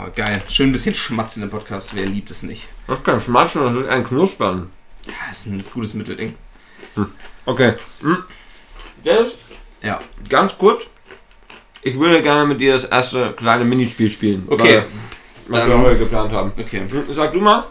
[0.05, 0.41] Oh, geil.
[0.49, 1.95] Schön ein bisschen Schmatzen im Podcast.
[1.95, 2.67] Wer liebt es nicht?
[2.87, 4.69] Das ist kein Schmatzen, das ist ein Knuspern.
[5.05, 6.35] Ja, ist ein gutes Mittelding.
[7.45, 7.73] Okay.
[8.01, 8.17] Hm.
[9.05, 9.37] Dennis,
[9.81, 10.01] Ja.
[10.27, 10.87] ganz kurz.
[11.83, 14.43] Ich würde gerne mit dir das erste kleine Minispiel spielen.
[14.49, 14.83] Okay.
[15.47, 16.51] Was Dann- wir heute geplant haben.
[16.57, 16.81] Okay.
[16.89, 17.63] Hm, Sag du mal,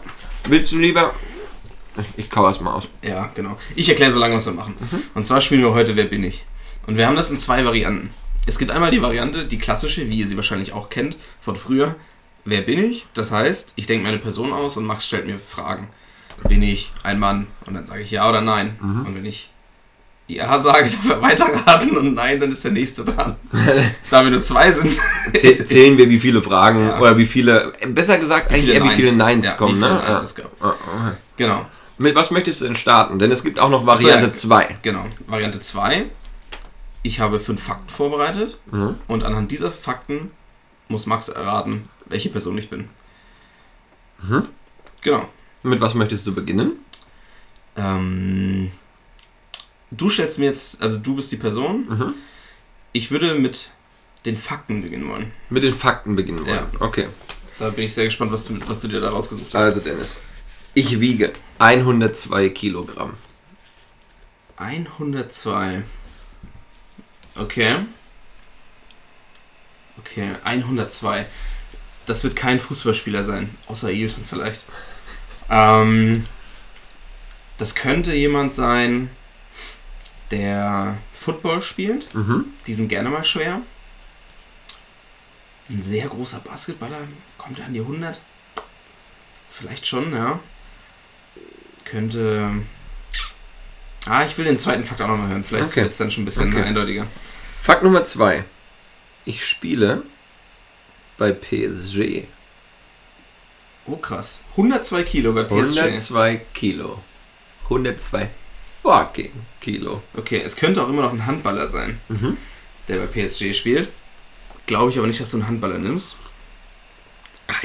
[0.47, 1.13] willst du lieber.
[1.97, 2.87] Ich, ich kau erst mal aus.
[3.03, 3.57] Ja, genau.
[3.75, 4.75] Ich erkläre so lange, was wir machen.
[5.13, 6.45] Und zwar spielen wir heute Wer bin ich?
[6.87, 8.09] Und wir haben das in zwei Varianten.
[8.45, 11.95] Es gibt einmal die Variante, die klassische, wie ihr sie wahrscheinlich auch kennt, von früher.
[12.45, 13.07] Wer bin ich?
[13.13, 15.87] Das heißt, ich denke mir eine Person aus und Max stellt mir Fragen.
[16.49, 17.47] Bin ich ein Mann?
[17.65, 18.75] Und dann sage ich ja oder nein.
[18.81, 19.49] Und wenn ich
[20.27, 23.35] ja sage, darf er weiterraten und nein, dann ist der nächste dran.
[24.09, 24.97] da wir nur zwei sind.
[25.33, 26.99] Zäh- Zählen wir, wie viele Fragen Ja.
[26.99, 27.71] oder wie viele.
[27.87, 30.03] Besser gesagt, eigentlich eher wie viele Neins Ja, kommen, wie viele ne?
[30.05, 30.21] Ja.
[30.21, 30.51] es gab.
[30.61, 31.15] Ah, okay.
[31.37, 31.65] Genau.
[31.97, 33.19] Mit was möchtest du denn starten?
[33.19, 34.31] Denn es gibt auch noch Variante ja.
[34.33, 34.77] 2.
[34.81, 35.05] Genau.
[35.27, 36.05] Variante 2.
[37.03, 38.95] Ich habe fünf Fakten vorbereitet Mhm.
[39.07, 40.31] und anhand dieser Fakten
[40.87, 42.87] muss Max erraten, welche Person ich bin.
[44.21, 44.47] Mhm.
[45.01, 45.27] Genau.
[45.63, 46.73] Mit was möchtest du beginnen?
[47.75, 48.71] Ähm,
[49.89, 51.87] du stellst mir jetzt, also du bist die Person.
[51.89, 52.13] Mhm.
[52.91, 53.71] Ich würde mit
[54.25, 55.31] den Fakten beginnen wollen.
[55.49, 56.67] Mit den Fakten beginnen wollen.
[56.73, 56.81] Ja.
[56.81, 57.07] Okay.
[57.57, 59.55] Da bin ich sehr gespannt, was du, was du dir da rausgesucht hast.
[59.55, 60.21] Also Dennis,
[60.75, 63.15] ich wiege 102 Kilogramm.
[64.57, 65.83] 102.
[67.35, 67.77] Okay.
[69.97, 71.25] Okay, 102.
[72.05, 74.65] Das wird kein Fußballspieler sein, außer Ailton vielleicht.
[75.49, 76.25] Ähm,
[77.57, 79.09] das könnte jemand sein,
[80.31, 82.13] der Football spielt.
[82.13, 82.45] Mhm.
[82.67, 83.61] Die sind gerne mal schwer.
[85.69, 86.97] Ein sehr großer Basketballer.
[87.37, 88.19] Kommt er an die 100?
[89.49, 90.39] Vielleicht schon, ja.
[91.85, 92.51] Könnte.
[94.05, 95.45] Ah, ich will den zweiten Fakt auch nochmal hören.
[95.45, 95.81] Vielleicht Okay.
[95.83, 96.63] wird es dann schon ein bisschen Okay.
[96.63, 97.07] eindeutiger.
[97.61, 98.43] Fakt Nummer 2.
[99.23, 100.03] Ich spiele
[101.17, 102.25] bei PSG.
[103.85, 104.39] Oh, krass.
[104.51, 105.79] 102 Kilo bei PSG.
[105.79, 107.01] 102 Kilo.
[107.63, 108.29] 102
[108.81, 110.01] fucking Kilo.
[110.15, 112.37] Okay, es könnte auch immer noch ein Handballer sein, Mhm.
[112.87, 113.89] der bei PSG spielt.
[114.65, 116.15] Glaube ich aber nicht, dass du einen Handballer nimmst.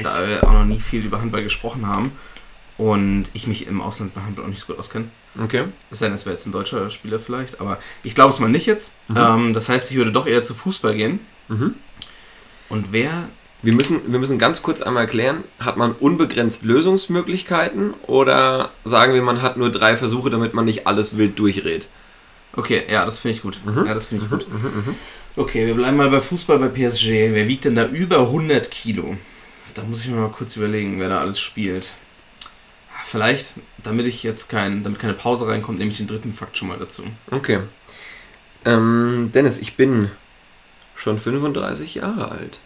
[0.01, 2.11] Da wir auch noch nie viel über Handball gesprochen haben.
[2.77, 5.09] Und ich mich im Ausland bei Handball auch nicht so gut auskenne.
[5.41, 5.65] Okay.
[5.91, 8.49] Es sei denn, es wäre jetzt ein deutscher Spieler vielleicht, aber ich glaube es mal
[8.49, 8.93] nicht jetzt.
[9.09, 9.17] Mhm.
[9.17, 11.19] Ähm, das heißt, ich würde doch eher zu Fußball gehen.
[11.49, 11.75] Mhm.
[12.69, 13.29] Und wer.
[13.61, 19.21] Wir müssen, wir müssen ganz kurz einmal klären, hat man unbegrenzt Lösungsmöglichkeiten oder sagen wir,
[19.21, 21.87] man hat nur drei Versuche, damit man nicht alles wild durchrät?
[22.53, 23.59] Okay, ja, das finde ich gut.
[23.65, 23.85] Mhm.
[23.85, 24.47] Ja, das finde ich gut.
[24.47, 24.95] Mhm, mhm.
[25.35, 27.33] Okay, wir bleiben mal bei Fußball bei PSG.
[27.33, 29.17] Wer wiegt denn da über 100 Kilo?
[29.75, 31.87] Da muss ich mir mal kurz überlegen, wer da alles spielt.
[32.93, 36.57] Ah, Vielleicht, damit ich jetzt kein, damit keine Pause reinkommt, nehme ich den dritten Fakt
[36.57, 37.03] schon mal dazu.
[37.29, 37.59] Okay.
[38.65, 40.09] Ähm, Dennis, ich bin
[40.95, 42.59] schon 35 Jahre alt.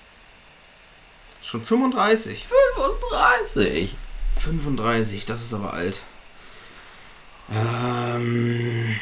[1.43, 2.47] Schon 35.
[2.75, 3.95] 35?
[4.39, 6.01] 35, das ist aber alt.
[7.51, 8.95] Ähm,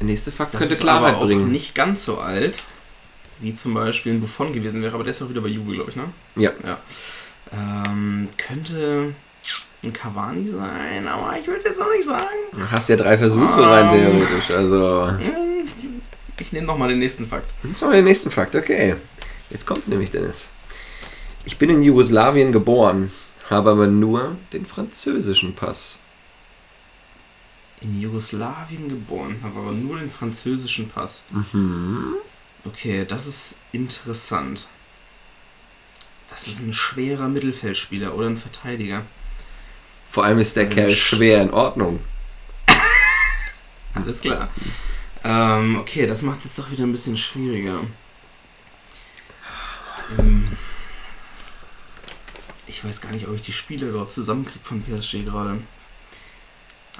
[0.00, 1.50] Der nächste Fakt das könnte Klarheit aber auch bringen.
[1.52, 2.58] nicht ganz so alt,
[3.38, 5.90] wie zum Beispiel ein Buffon gewesen wäre, aber der ist auch wieder bei Juve, glaube
[5.90, 6.12] ich, ne?
[6.36, 6.50] Ja.
[6.64, 6.78] ja.
[7.52, 9.14] Ähm, könnte
[9.84, 12.24] ein Cavani sein, aber ich will es jetzt noch nicht sagen.
[12.52, 13.68] Du hast ja drei Versuche Ähm.
[13.68, 15.12] rein theoretisch, also.
[16.38, 17.52] Ich nehme nochmal den nächsten Fakt.
[17.62, 18.96] Ist mal der nächste Fakt, okay.
[19.52, 20.50] Jetzt kommt's nämlich, Dennis.
[21.44, 23.12] Ich bin in Jugoslawien geboren,
[23.50, 25.98] habe aber nur den französischen Pass.
[27.82, 31.24] In Jugoslawien geboren, habe aber nur den französischen Pass.
[31.30, 32.14] Mhm.
[32.64, 34.68] Okay, das ist interessant.
[36.30, 39.04] Das ist ein schwerer Mittelfeldspieler oder ein Verteidiger.
[40.08, 40.76] Vor allem ist der Mensch.
[40.76, 42.00] Kerl schwer in Ordnung.
[43.94, 44.48] Alles klar.
[45.24, 47.80] Ähm, okay, das macht jetzt doch wieder ein bisschen schwieriger.
[50.18, 50.48] Ähm,
[52.66, 55.60] ich weiß gar nicht, ob ich die Spiele überhaupt zusammenkriege von PSG gerade.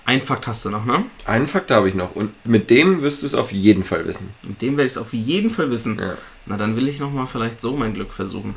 [0.05, 1.05] Ein Fakt hast du noch, ne?
[1.27, 4.35] Einen Fakt habe ich noch und mit dem wirst du es auf jeden Fall wissen.
[4.43, 5.99] Mit dem werde ich es auf jeden Fall wissen.
[5.99, 6.17] Ja.
[6.47, 8.55] Na, dann will ich nochmal vielleicht so mein Glück versuchen.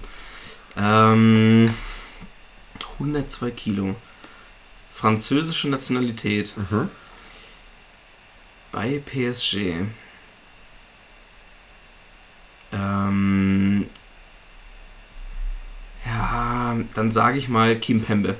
[0.75, 1.71] Ähm,
[2.99, 3.95] 102 Kilo.
[4.91, 6.89] Französische Nationalität Mhm.
[8.71, 9.85] bei PSG.
[12.71, 13.85] Ähm,
[16.05, 18.37] ja, dann sage ich mal Kim Pembe.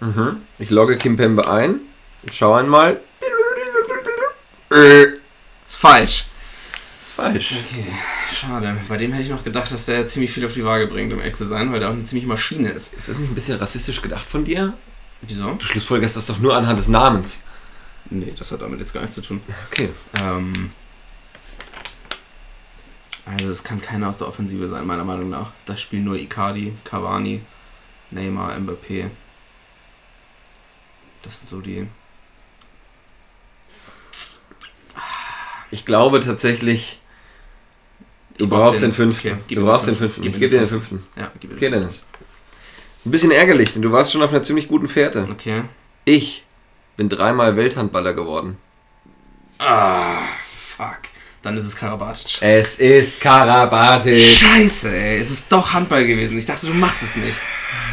[0.00, 0.38] Mhm.
[0.58, 1.80] Ich logge Kim Pembe ein
[2.22, 3.00] und schau einmal.
[4.70, 6.26] Ist falsch.
[6.98, 7.54] Ist falsch.
[7.66, 7.86] Okay,
[8.34, 8.76] schade.
[8.88, 11.18] Bei dem hätte ich noch gedacht, dass der ziemlich viel auf die Waage bringt, um
[11.18, 12.94] ehrlich zu sein, weil der auch eine ziemliche Maschine ist.
[12.94, 14.74] Ist das nicht ein bisschen rassistisch gedacht von dir?
[15.20, 15.54] Wieso?
[15.54, 17.42] Du schlussfolgerst das doch nur anhand des Namens.
[18.10, 19.40] Nee, das hat damit jetzt gar nichts zu tun.
[19.70, 19.90] Okay.
[20.14, 20.70] Ähm,
[23.24, 25.52] Also es kann keiner aus der Offensive sein, meiner Meinung nach.
[25.66, 27.40] Da spielen nur Icardi, Cavani,
[28.10, 29.10] Neymar, Mbappé.
[31.22, 31.86] Das sind so die.
[35.70, 37.00] Ich glaube tatsächlich,
[38.38, 39.40] du brauchst den- den fünften.
[39.44, 40.22] okay, du brauchst den fünften.
[40.26, 41.06] Ich gebe dir den fünften.
[41.16, 41.80] Ja, gib Okay, den.
[41.80, 42.06] Dennis.
[42.98, 45.26] Ist ein bisschen ärgerlich, denn du warst schon auf einer ziemlich guten Fährte.
[45.30, 45.64] Okay.
[46.04, 46.44] Ich
[46.96, 48.58] bin dreimal Welthandballer geworden.
[49.58, 50.98] Ah, fuck.
[51.42, 52.38] Dann ist es Karabatic.
[52.40, 54.24] Es ist Karabatic.
[54.24, 55.18] Scheiße, ey.
[55.18, 56.38] Es ist doch Handball gewesen.
[56.38, 57.34] Ich dachte, du machst es nicht.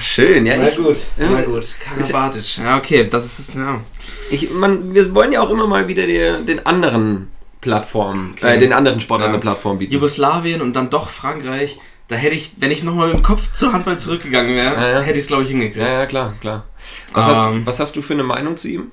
[0.02, 0.56] Schön, ja.
[0.68, 0.78] ich,
[1.18, 1.68] Na gut.
[1.84, 2.58] Karabatic.
[2.58, 3.08] Ja, okay.
[3.10, 3.54] Das ist es.
[3.56, 3.82] Ja.
[4.30, 7.32] Ich, man, wir wollen ja auch immer mal wieder die, den anderen
[7.62, 8.56] Plattformen, Okay.
[8.56, 9.32] äh, den anderen Sport an Ja.
[9.34, 9.94] der Plattform bieten.
[9.94, 11.78] Jugoslawien und dann doch Frankreich.
[12.08, 15.00] Da hätte ich, wenn ich nochmal mit dem Kopf zu Handball zurückgegangen wäre, Ja, ja.
[15.02, 15.78] hätte ich es, glaube ich, hingekriegt.
[15.86, 16.66] Ja, Ja, ja, klar, klar.
[17.14, 17.32] Was, Ähm.
[17.32, 18.92] hat, was hast du für eine Meinung zu ihm?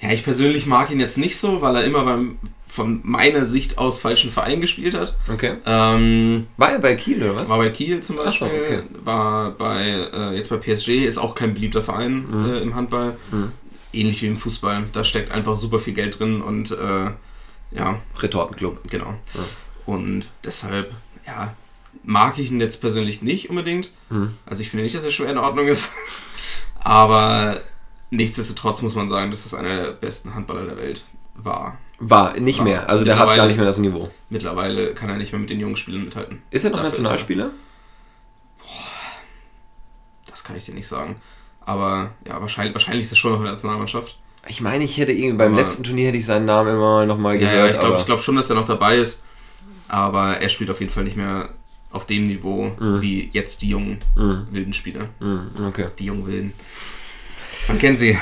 [0.00, 2.38] ich persönlich mag ihn jetzt nicht so, weil er immer beim,
[2.74, 5.14] von meiner Sicht aus falschen Verein gespielt hat.
[5.32, 5.58] Okay.
[5.64, 7.48] Ähm, War er bei Kiel oder was?
[7.48, 8.82] War bei Kiel zum Ach so, Beispiel, okay.
[9.04, 9.80] war bei
[10.12, 12.44] äh, jetzt bei PSG, ist auch kein beliebter Verein Mhm.
[12.46, 13.16] äh, im Handball.
[13.30, 13.52] Mhm.
[13.92, 14.86] Ähnlich wie im Fußball.
[14.92, 17.10] Da steckt einfach super viel Geld drin und äh,
[17.70, 18.80] ja, Retortenclub.
[18.90, 19.14] genau.
[19.34, 19.40] Ja.
[19.86, 20.92] Und deshalb,
[21.28, 21.54] ja,
[22.02, 23.92] mag ich ihn jetzt persönlich nicht unbedingt.
[24.10, 24.32] Mhm.
[24.46, 25.92] Also ich finde nicht, dass er schwer in Ordnung ist.
[26.82, 27.60] Aber
[28.10, 31.04] nichtsdestotrotz muss man sagen, dass das einer der besten Handballer der Welt
[31.36, 31.78] war.
[31.98, 32.64] War, nicht War.
[32.64, 32.88] mehr.
[32.88, 34.10] Also der hat gar nicht mehr das Niveau.
[34.30, 36.42] Mittlerweile kann er nicht mehr mit den jungen Spielern mithalten.
[36.50, 37.50] Ist er noch Dafür er- Nationalspieler?
[40.30, 41.16] Das kann ich dir nicht sagen.
[41.60, 44.18] Aber ja, wahrscheinlich, wahrscheinlich ist er schon noch in der Nationalmannschaft.
[44.48, 47.06] Ich meine, ich hätte ihn beim Aber- letzten Turnier hätte ich seinen Namen immer mal
[47.06, 47.54] nochmal gehört.
[47.56, 49.24] ja, ich glaube glaub schon, dass er noch dabei ist.
[49.88, 51.50] Aber er spielt auf jeden Fall nicht mehr
[51.90, 53.00] auf dem Niveau Mhm.
[53.00, 54.48] wie jetzt die jungen Mhm.
[54.50, 55.08] wilden Spieler.
[55.20, 55.86] Mhm, okay.
[55.98, 56.52] Die jungen wilden.
[57.68, 58.18] Man kennt sie.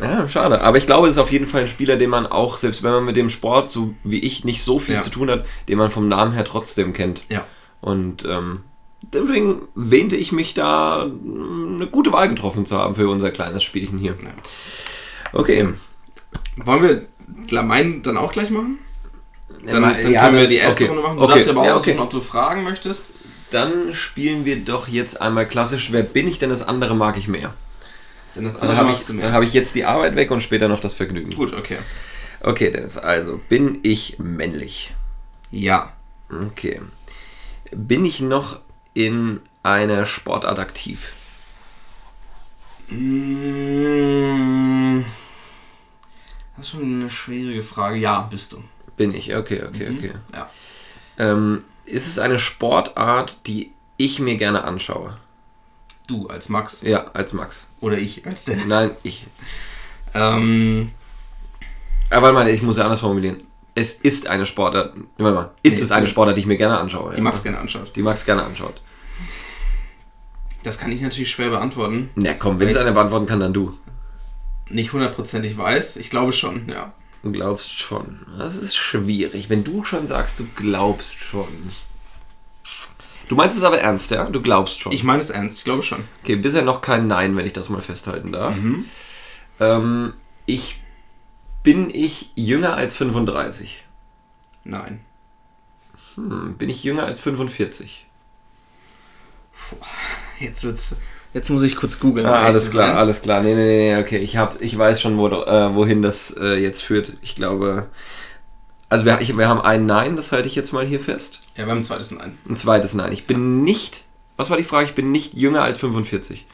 [0.00, 0.60] Ja, schade.
[0.60, 2.92] Aber ich glaube, es ist auf jeden Fall ein Spieler, den man auch, selbst wenn
[2.92, 5.00] man mit dem Sport, so wie ich, nicht so viel Ja.
[5.00, 7.24] zu tun hat, den man vom Namen her trotzdem kennt.
[7.28, 7.44] Ja.
[7.80, 8.60] Und ähm,
[9.12, 13.98] deswegen wähnte ich mich da eine gute Wahl getroffen zu haben für unser kleines Spielchen
[13.98, 14.14] hier.
[14.22, 14.28] Ja.
[15.32, 15.68] Okay.
[16.56, 17.06] Wollen wir
[17.50, 18.78] Lamein dann auch gleich machen?
[19.66, 20.92] Dann, Ja, dann ja, können wir dann- die erste okay.
[20.92, 21.16] Runde machen.
[21.18, 21.34] Du Okay.
[21.34, 22.02] darfst aber auch Ja, aussuchen, okay.
[22.02, 23.06] ob du fragen möchtest.
[23.50, 27.26] Dann spielen wir doch jetzt einmal klassisch, wer bin ich denn, das andere mag ich
[27.28, 27.52] mehr.
[28.34, 30.80] Denn das Dann andere habe ich, hab ich jetzt die Arbeit weg und später noch
[30.80, 31.34] das Vergnügen.
[31.34, 31.78] Gut, okay.
[32.40, 34.94] Okay, Dennis, also bin ich männlich?
[35.50, 35.92] Ja.
[36.30, 36.80] Okay.
[37.72, 38.60] Bin ich noch
[38.94, 41.12] in einer Sportart aktiv?
[42.88, 45.04] Mm,
[46.56, 47.96] Das ist schon eine schwierige Frage.
[47.96, 48.62] Ja, bist du.
[48.96, 49.98] Bin ich, okay, okay, Mhm.
[49.98, 50.12] okay.
[50.34, 50.50] Ja.
[51.18, 55.16] Ähm, ist es eine Sportart, die ich mir gerne anschaue?
[56.08, 56.82] Du als Max.
[56.82, 57.68] Ja, als Max.
[57.80, 58.64] Oder ich als Dennis.
[58.66, 59.26] Nein, ich.
[60.14, 60.90] Ähm,
[62.10, 63.36] Aber warte mal, ich muss ja anders formulieren.
[63.74, 64.94] Es ist eine Sportart.
[65.18, 65.50] Warte mal.
[65.62, 66.08] Ist Nee, es eine.
[66.08, 67.10] Sportart, die ich mir gerne anschaue?
[67.12, 67.22] die ja?
[67.22, 67.94] Max gerne anschaut.
[67.94, 68.80] Die Max gerne anschaut.
[70.64, 72.10] Das kann ich natürlich schwer beantworten.
[72.16, 73.74] Na komm, wenn es Ich- eine beantworten kann, dann du.
[74.70, 75.96] Nicht hundertprozentig weiß.
[75.98, 76.92] Ich glaube schon, ja.
[77.22, 78.20] Du glaubst schon.
[78.38, 79.48] Das ist schwierig.
[79.50, 81.48] Wenn du schon sagst, du glaubst schon.
[83.28, 84.24] Du meinst es aber ernst, ja?
[84.24, 84.92] Du glaubst schon.
[84.92, 85.58] Ich meine es ernst.
[85.58, 86.04] Ich glaube schon.
[86.22, 88.56] okay, bisher noch kein Nein, wenn ich das mal festhalten darf.
[88.56, 88.86] Mhm.
[89.60, 90.14] Ähm,
[90.46, 90.80] ich
[91.62, 93.84] bin ich jünger als 35.
[94.64, 95.00] Nein.
[96.14, 98.06] Hm, bin ich jünger als 45?
[100.40, 100.96] Jetzt wird's.
[101.34, 102.26] Jetzt muss ich kurz googeln.
[102.26, 102.96] Ah, alles klar, sein.
[102.96, 103.42] alles klar.
[103.42, 104.18] Nee, nee, nee, okay.
[104.18, 107.12] Ich, hab, ich weiß schon, wo, äh, wohin das äh, jetzt führt.
[107.20, 107.88] Ich glaube.
[108.88, 111.40] Also, wir, ich, wir haben ein Nein, das halte ich jetzt mal hier fest.
[111.56, 112.38] Ja, beim zweiten Nein.
[112.48, 113.12] Ein zweites Nein.
[113.12, 114.04] Ich bin nicht.
[114.36, 114.86] Was war die Frage?
[114.86, 116.46] Ich bin nicht jünger als 45.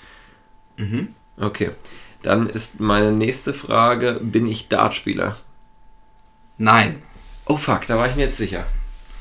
[0.76, 1.14] Mhm.
[1.38, 1.70] Okay.
[2.22, 5.36] Dann ist meine nächste Frage: Bin ich Dartspieler?
[6.58, 7.02] Nein.
[7.46, 8.66] Oh fuck, da war ich mir jetzt sicher.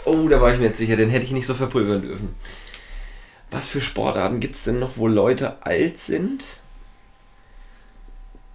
[0.06, 2.36] Oh, da war ich mir jetzt sicher, den hätte ich nicht so verpulvern dürfen.
[3.52, 6.62] Was für Sportarten gibt es denn noch, wo Leute alt sind,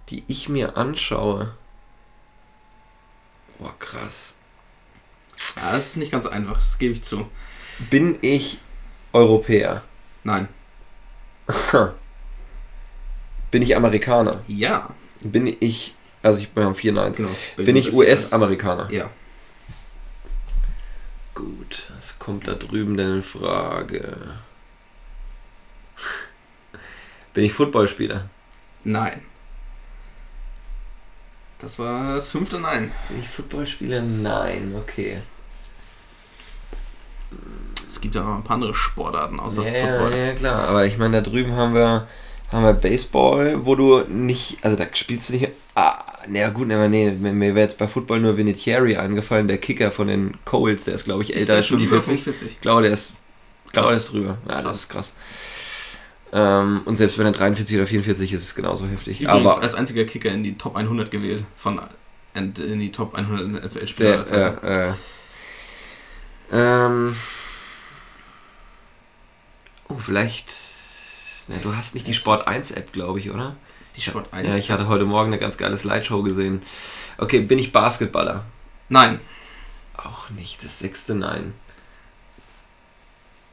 [0.09, 1.53] die ich mir anschaue?
[3.57, 4.35] Boah, krass.
[5.55, 6.59] Ja, das ist nicht ganz einfach.
[6.59, 7.29] Das gebe ich zu.
[7.89, 8.59] Bin ich
[9.13, 9.83] Europäer?
[10.23, 10.47] Nein.
[13.51, 14.41] Bin ich Amerikaner?
[14.47, 14.89] Ja.
[15.21, 17.17] Bin ich, also ich, wir haben vier Neins.
[17.17, 17.29] Genau.
[17.57, 18.91] Bin ich US-Amerikaner?
[18.91, 19.09] Ja.
[21.33, 24.37] Gut, was kommt da drüben denn in Frage?
[27.33, 28.29] Bin ich Footballspieler?
[28.83, 29.21] Nein.
[31.59, 32.91] Das war das fünfte Nein.
[33.09, 34.01] Bin ich Footballspieler?
[34.01, 35.17] Nein, okay.
[37.87, 40.17] Es gibt ja noch ein paar andere Sportarten außer Ja, Football.
[40.17, 40.67] ja, klar.
[40.69, 42.07] Aber ich meine, da drüben haben wir,
[42.51, 46.87] haben wir Baseball, wo du nicht, also da spielst du nicht, ah, naja gut, aber
[46.87, 50.93] nee, mir, wäre jetzt bei Football nur Vinatieri eingefallen, der Kicker von den Coles, der
[50.93, 52.25] ist glaube ich älter als 45.
[52.45, 53.17] Ich glaube, der ist,
[53.71, 54.37] glaube, der ist drüber.
[54.47, 55.13] Ja, das ist krass.
[56.31, 59.21] Ähm, und selbst wenn er 43 oder 44 ist, ist es genauso heftig.
[59.21, 61.81] Übrigens aber als einziger Kicker in die Top 100 gewählt von
[62.35, 64.63] in die Top 100 NFL-Spieler.
[64.63, 64.93] Äh, äh,
[66.51, 67.15] ähm,
[69.87, 70.49] oh, vielleicht.
[71.47, 73.55] Ja, du hast nicht die Sport 1 App, glaube ich, oder?
[73.95, 74.47] Die Sport 1.
[74.47, 76.61] Ja, ich hatte heute Morgen eine ganz geile Slideshow gesehen.
[77.17, 78.45] Okay, bin ich Basketballer?
[78.87, 79.19] Nein.
[79.97, 80.63] Auch nicht.
[80.63, 81.53] Das sechste Nein.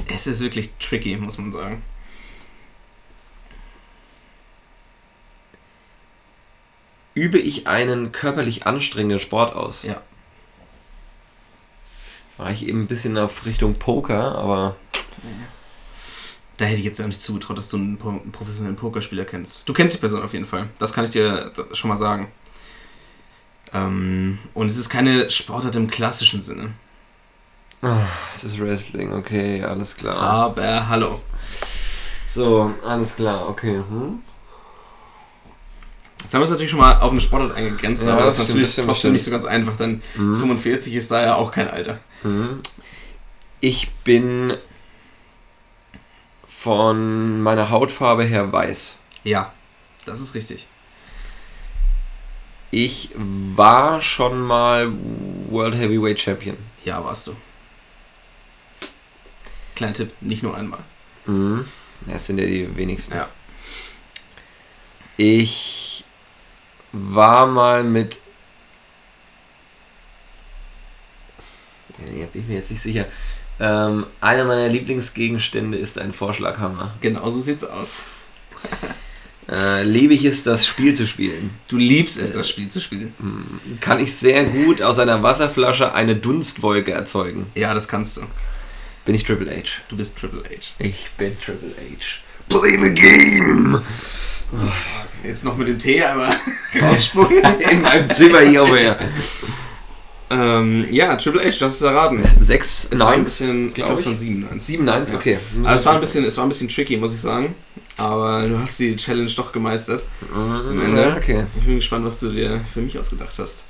[0.08, 1.82] Es ist wirklich tricky, muss man sagen.
[7.16, 9.84] Übe ich einen körperlich anstrengenden Sport aus?
[9.84, 10.02] Ja.
[12.36, 14.76] War ich eben ein bisschen auf Richtung Poker, aber.
[16.58, 17.96] Da hätte ich jetzt ja nicht zugetraut, dass du einen,
[18.32, 19.66] professionellen Pokerspieler kennst.
[19.66, 20.68] Du kennst die Person auf jeden Fall.
[20.78, 22.30] Das kann ich dir schon mal sagen.
[23.72, 26.74] Ähm, und es ist keine Sportart im klassischen Sinne.
[27.80, 27.96] Oh,
[28.34, 30.18] es ist Wrestling, okay, alles klar.
[30.18, 31.22] Aber hallo.
[32.26, 33.76] So, alles klar, okay.
[33.76, 34.20] Hm?
[36.22, 38.48] Jetzt haben wir es natürlich schon mal auf eine Sportart eingegrenzt, ja, aber das ist
[38.48, 39.14] natürlich stimmt, trotzdem stimmt.
[39.14, 40.38] nicht so ganz einfach, denn mhm.
[40.38, 42.00] 45 ist da ja auch kein Alter.
[42.22, 42.60] Mhm.
[43.60, 44.54] Ich bin
[46.46, 48.98] von meiner Hautfarbe her weiß.
[49.24, 49.52] Ja,
[50.04, 50.66] das ist richtig.
[52.70, 54.92] Ich war schon mal
[55.48, 56.56] World Heavyweight Champion.
[56.84, 57.36] Ja, warst du.
[59.74, 60.80] Kleiner Tipp, nicht nur einmal.
[61.26, 61.66] Mhm.
[62.06, 63.14] Das sind ja die wenigsten.
[63.14, 63.28] Ja.
[65.16, 65.85] Ich
[66.96, 68.20] war mal mit.
[71.98, 73.06] Ja, bin ich mir jetzt nicht sicher.
[73.58, 76.94] Ähm, einer meiner Lieblingsgegenstände ist ein Vorschlaghammer.
[77.00, 78.02] Genau so sieht's aus.
[79.50, 81.50] äh, liebe ich es, das Spiel zu spielen.
[81.68, 83.14] Du liebst es, das Spiel zu spielen.
[83.18, 87.46] Hm, kann ich sehr gut aus einer Wasserflasche eine Dunstwolke erzeugen.
[87.54, 88.22] Ja, das kannst du.
[89.06, 89.82] Bin ich Triple H?
[89.88, 90.74] Du bist Triple H.
[90.78, 92.20] Ich bin Triple H.
[92.48, 93.80] Play the game!
[95.24, 96.36] Jetzt noch mit dem Tee einmal
[96.80, 97.42] rausspucken.
[97.70, 98.96] In meinem Zimmer hier oben
[100.28, 102.24] ähm, ja, Triple H, das ist erraten.
[102.38, 104.60] 6, 9, ich glaube, es waren 7 9.
[104.60, 105.38] 7 9, okay.
[105.62, 107.54] Also es war, ein bisschen, es war ein bisschen tricky, muss ich sagen.
[107.96, 110.02] Aber du hast die Challenge doch gemeistert.
[110.34, 111.14] Am Ende.
[111.16, 111.46] okay.
[111.58, 113.64] Ich bin gespannt, was du dir für mich ausgedacht hast.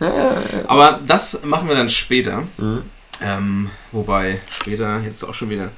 [0.66, 2.42] Aber das machen wir dann später.
[2.56, 2.82] Mhm.
[3.22, 5.70] Ähm, wobei, später, jetzt auch schon wieder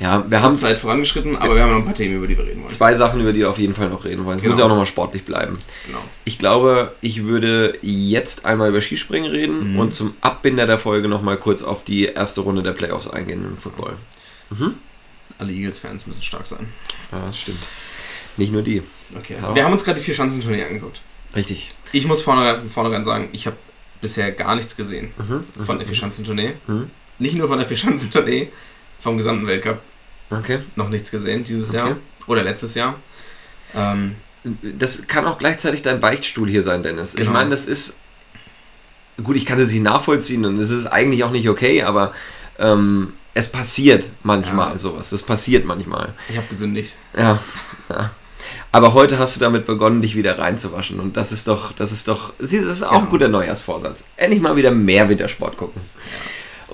[0.00, 2.44] ja, wir haben Zeit vorangeschritten, aber wir haben noch ein paar Themen, über die wir
[2.44, 2.70] reden wollen.
[2.70, 4.36] Zwei Sachen, über die wir auf jeden Fall noch reden wollen.
[4.36, 4.52] Es genau.
[4.52, 5.58] muss ja auch nochmal sportlich bleiben.
[5.86, 6.00] Genau.
[6.24, 9.78] Ich glaube, ich würde jetzt einmal über Skispringen reden mhm.
[9.78, 13.56] und zum Abbinder der Folge nochmal kurz auf die erste Runde der Playoffs eingehen im
[13.56, 13.96] Football.
[14.50, 14.74] Mhm.
[15.38, 16.66] Alle Eagles-Fans müssen stark sein.
[17.12, 17.66] Ja, das stimmt.
[18.36, 18.82] Nicht nur die.
[19.16, 19.36] Okay.
[19.40, 21.02] Aber wir haben uns gerade die vier Schanzenturnier angeguckt.
[21.36, 21.68] Richtig.
[21.92, 23.56] Ich muss vornherein, vornherein sagen, ich habe
[24.00, 25.44] bisher gar nichts gesehen mhm.
[25.56, 26.54] mhm von der vier Schanzentournee.
[26.66, 26.90] Mhm.
[27.18, 28.50] Nicht nur von der vier Schanzentournee,
[29.04, 29.80] vom gesamten Weltcup.
[30.30, 30.60] Okay.
[30.74, 31.76] Noch nichts gesehen dieses okay.
[31.76, 31.96] Jahr.
[32.26, 32.96] Oder letztes Jahr.
[33.74, 34.16] Ähm,
[34.62, 37.14] das kann auch gleichzeitig dein Beichtstuhl hier sein, Dennis.
[37.14, 37.26] Genau.
[37.26, 37.98] Ich meine, das ist.
[39.22, 42.12] Gut, ich kann es nicht nachvollziehen und es ist eigentlich auch nicht okay, aber
[42.58, 44.78] ähm, es passiert manchmal ja.
[44.78, 45.10] sowas.
[45.10, 46.14] Das passiert manchmal.
[46.28, 46.94] Ich habe gesündigt.
[47.16, 47.38] Ja,
[47.90, 48.10] ja.
[48.72, 50.98] Aber heute hast du damit begonnen, dich wieder reinzuwaschen.
[50.98, 53.02] Und das ist doch, das ist doch, das ist auch genau.
[53.02, 54.04] ein guter Neujahrsvorsatz.
[54.16, 55.80] Endlich mal wieder mehr Wintersport gucken.
[55.84, 56.12] Ja.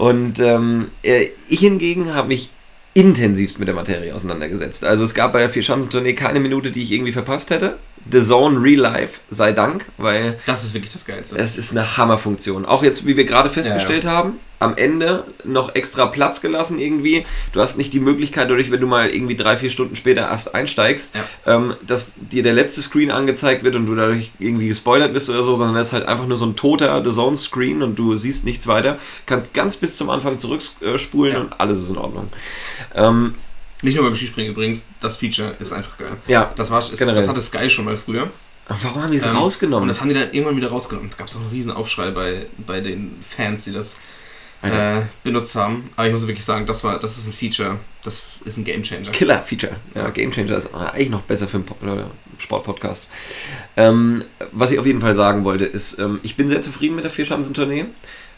[0.01, 2.49] Und ähm, äh, ich hingegen habe mich
[2.95, 4.83] intensivst mit der Materie auseinandergesetzt.
[4.83, 7.77] Also es gab bei der Vierschanzentournee keine Minute, die ich irgendwie verpasst hätte.
[8.11, 10.39] The Zone Real Life sei Dank, weil...
[10.47, 11.37] Das ist wirklich das Geilste.
[11.37, 12.65] Es ist eine Hammerfunktion.
[12.65, 14.17] Auch jetzt, wie wir gerade festgestellt ja, ja.
[14.17, 17.25] haben, am Ende noch extra Platz gelassen irgendwie.
[17.53, 20.55] Du hast nicht die Möglichkeit, dadurch, wenn du mal irgendwie drei, vier Stunden später erst
[20.55, 21.57] einsteigst, ja.
[21.57, 25.43] ähm, dass dir der letzte Screen angezeigt wird und du dadurch irgendwie gespoilert bist oder
[25.43, 28.15] so, sondern das ist halt einfach nur so ein toter The Zone Screen und du
[28.17, 28.99] siehst nichts weiter.
[29.25, 31.41] Kannst ganz bis zum Anfang zurückspulen ja.
[31.41, 32.29] und alles ist in Ordnung.
[32.95, 33.35] Ähm,
[33.83, 36.19] nicht nur beim Skispringen übrigens, das Feature ist einfach geil.
[36.27, 38.31] Ja, das, war, ist, das hatte Sky schon mal früher.
[38.83, 39.85] Warum haben die es ähm, rausgenommen?
[39.85, 41.11] Und das haben die dann irgendwann wieder rausgenommen.
[41.11, 44.01] Da gab es auch einen riesen Aufschrei bei, bei den Fans, die das
[44.63, 45.91] äh, benutzt haben.
[45.97, 49.11] Aber ich muss wirklich sagen, das, war, das ist ein Feature, das ist ein Gamechanger.
[49.11, 49.77] Killer-Feature.
[49.95, 52.05] Ja, Gamechanger ist eigentlich noch besser für einen
[52.39, 53.09] Sportpodcast.
[53.77, 57.05] Ähm, was ich auf jeden Fall sagen wollte, ist, ähm, ich bin sehr zufrieden mit
[57.05, 57.87] der Vierschanzentournee.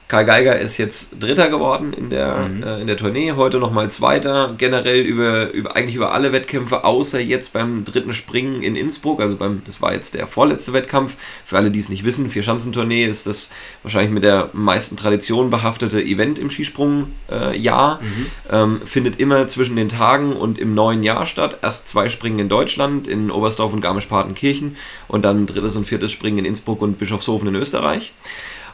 [0.08, 2.62] Karl Geiger ist jetzt Dritter geworden in der, Mhm.
[2.62, 7.18] äh, in der Tournee, heute nochmal Zweiter, generell über, über, eigentlich über alle Wettkämpfe, außer
[7.18, 11.16] jetzt beim dritten Springen in Innsbruck, also beim, das war jetzt der vorletzte Wettkampf.
[11.46, 13.50] Für alle, die es nicht wissen, Vier-Schanzentournee ist das
[13.82, 17.52] wahrscheinlich mit der meisten Tradition behaftete Event im Skisprung-Jahr.
[17.52, 18.00] Äh, Jahr.
[18.50, 21.58] ähm, findet immer zwischen den Tagen und im neuen Jahr statt.
[21.62, 24.76] Erst zwei Springen in Deutschland, in Oberstdorf und Garmisch-Partenkirchen
[25.08, 28.12] und dann drittes und viertes Springen in Innsbruck und Bischofshofen in Österreich.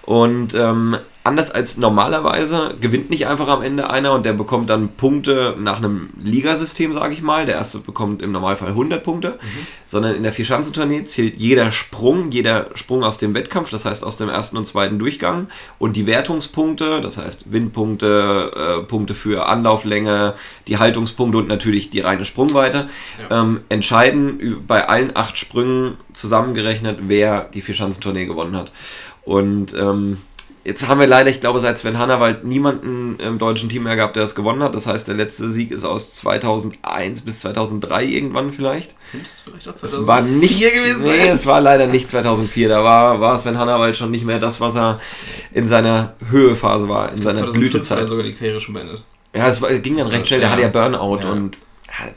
[0.09, 4.89] Und ähm, anders als normalerweise gewinnt nicht einfach am Ende einer und der bekommt dann
[4.97, 7.45] Punkte nach einem Ligasystem, sage ich mal.
[7.45, 9.39] Der erste bekommt im Normalfall 100 Punkte,
[9.85, 14.17] sondern in der Vierschanzentournee zählt jeder Sprung, jeder Sprung aus dem Wettkampf, das heißt aus
[14.17, 20.33] dem ersten und zweiten Durchgang und die Wertungspunkte, das heißt Windpunkte, äh, Punkte für Anlauflänge,
[20.69, 22.89] die Haltungspunkte und natürlich die reine Sprungweite,
[23.29, 23.43] Ja.
[23.43, 28.73] ähm, entscheiden bei allen acht Sprüngen zusammengerechnet, wer die Vierschanzentournee gewonnen hat.
[29.29, 30.17] Und ähm,
[30.65, 34.17] jetzt haben wir leider, ich glaube, seit Sven Hannawald niemanden im deutschen Team mehr gehabt,
[34.17, 34.75] der das gewonnen hat.
[34.75, 38.95] Das heißt, der letzte Sieg ist aus 2001 bis 2003 irgendwann vielleicht.
[39.11, 41.29] Könnte es vielleicht auch war nicht hier gewesen Nee, sein.
[41.29, 42.71] es war leider nicht 2004.
[42.71, 44.99] Da war, war Sven Hannawald schon nicht mehr das, was er
[45.53, 47.99] in seiner Höhephase war, in seiner 2005 war Blütezeit.
[47.99, 49.05] er sogar die Karriere schon beendet.
[49.35, 50.41] Ja, es war, ging dann Das recht schnell.
[50.41, 50.53] Der ja.
[50.55, 51.33] hatte ja Burnout Ja.
[51.33, 51.59] und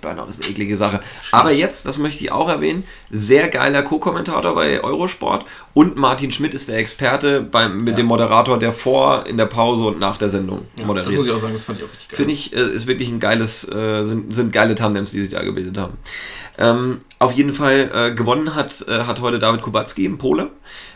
[0.02, 1.00] Burnout ist eine eklige Sache.
[1.32, 6.54] Aber jetzt, das möchte ich auch erwähnen, sehr geiler Co-Kommentator bei Eurosport und Martin Schmidt
[6.54, 7.96] ist der Experte beim, mit Ja.
[7.98, 11.16] dem Moderator, der vor, in der Pause und nach der Sendung Ja, das moderiert.
[11.16, 12.18] muss ich auch sagen, das fand ich auch richtig geil.
[12.18, 15.42] Finde ich, äh, ist wirklich ein geiles, äh, sind, sind geile Tandems, die sich da
[15.42, 15.94] gebildet haben.
[16.58, 20.50] Ähm, auf jeden Fall äh, gewonnen hat, äh, hat heute David Kubacki, ein Pole.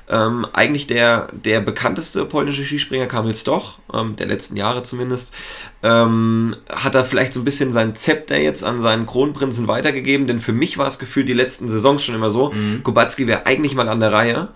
[0.07, 5.33] Ähm, eigentlich der, der bekannteste polnische Skispringer, Kamil Stoch, ähm, der letzten Jahre zumindest,
[5.81, 10.39] ähm, hat er vielleicht so ein bisschen sein Zepter jetzt an seinen Kronprinzen weitergegeben, denn
[10.39, 12.83] für mich war es gefühlt die letzten Saisons schon immer so, Mhm.
[12.83, 14.49] Kubacki wäre eigentlich mal an der Reihe,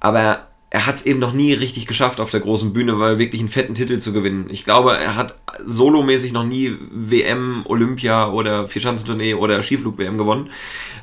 [0.00, 3.40] aber er hat es eben noch nie richtig geschafft auf der großen Bühne, weil wirklich
[3.40, 4.46] einen fetten Titel zu gewinnen.
[4.48, 10.50] Ich glaube, er hat solomäßig noch nie WM, Olympia oder Vierschanzentournee oder Skiflug-WM gewonnen.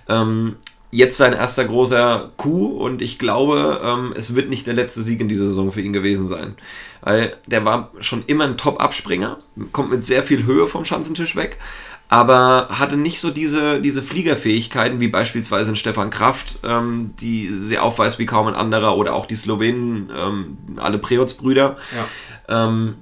[0.09, 0.57] Ähm,
[0.91, 5.21] jetzt sein erster großer Coup und ich glaube, ähm, es wird nicht der letzte Sieg
[5.21, 6.55] in dieser Saison für ihn gewesen sein.
[7.01, 9.37] Weil der war schon immer ein Top-Abspringer,
[9.71, 11.57] kommt mit sehr viel Höhe vom Schanzentisch weg,
[12.09, 17.79] aber hatte nicht so diese, diese Fliegerfähigkeiten wie beispielsweise ein Stefan Kraft, ähm, die sie
[17.79, 21.77] aufweist wie kaum ein anderer oder auch die Slowenen, ähm, alle Preots-Brüder.
[22.47, 22.67] Ja.
[22.67, 22.95] Ähm,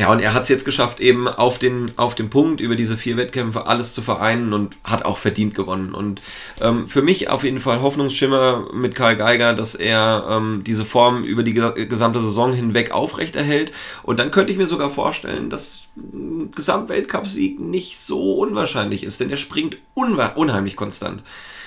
[0.00, 2.96] ja, und er hat es jetzt geschafft, eben auf den, auf den Punkt über diese
[2.96, 5.94] vier Wettkämpfe alles zu vereinen und hat auch verdient gewonnen.
[5.94, 6.22] Und
[6.62, 11.24] ähm, für mich auf jeden Fall Hoffnungsschimmer mit Karl Geiger, dass er ähm, diese Form
[11.24, 13.70] über die ge- gesamte Saison hinweg aufrechterhält.
[14.02, 19.30] Und dann könnte ich mir sogar vorstellen, dass ein Gesamtweltcup-Sieg nicht so unwahrscheinlich ist, denn
[19.30, 21.22] er springt unheimlich konstant.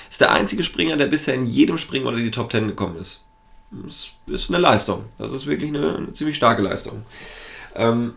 [0.09, 3.23] Ist der einzige Springer, der bisher in jedem Springen unter die Top 10 gekommen ist.
[3.69, 5.05] Das ist eine Leistung.
[5.19, 7.03] Das ist wirklich eine, eine ziemlich starke Leistung.
[7.75, 8.13] Ähm,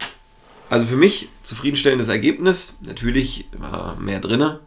[0.70, 2.76] also für mich zufriedenstellendes Ergebnis.
[2.80, 4.60] Natürlich war mehr drinne,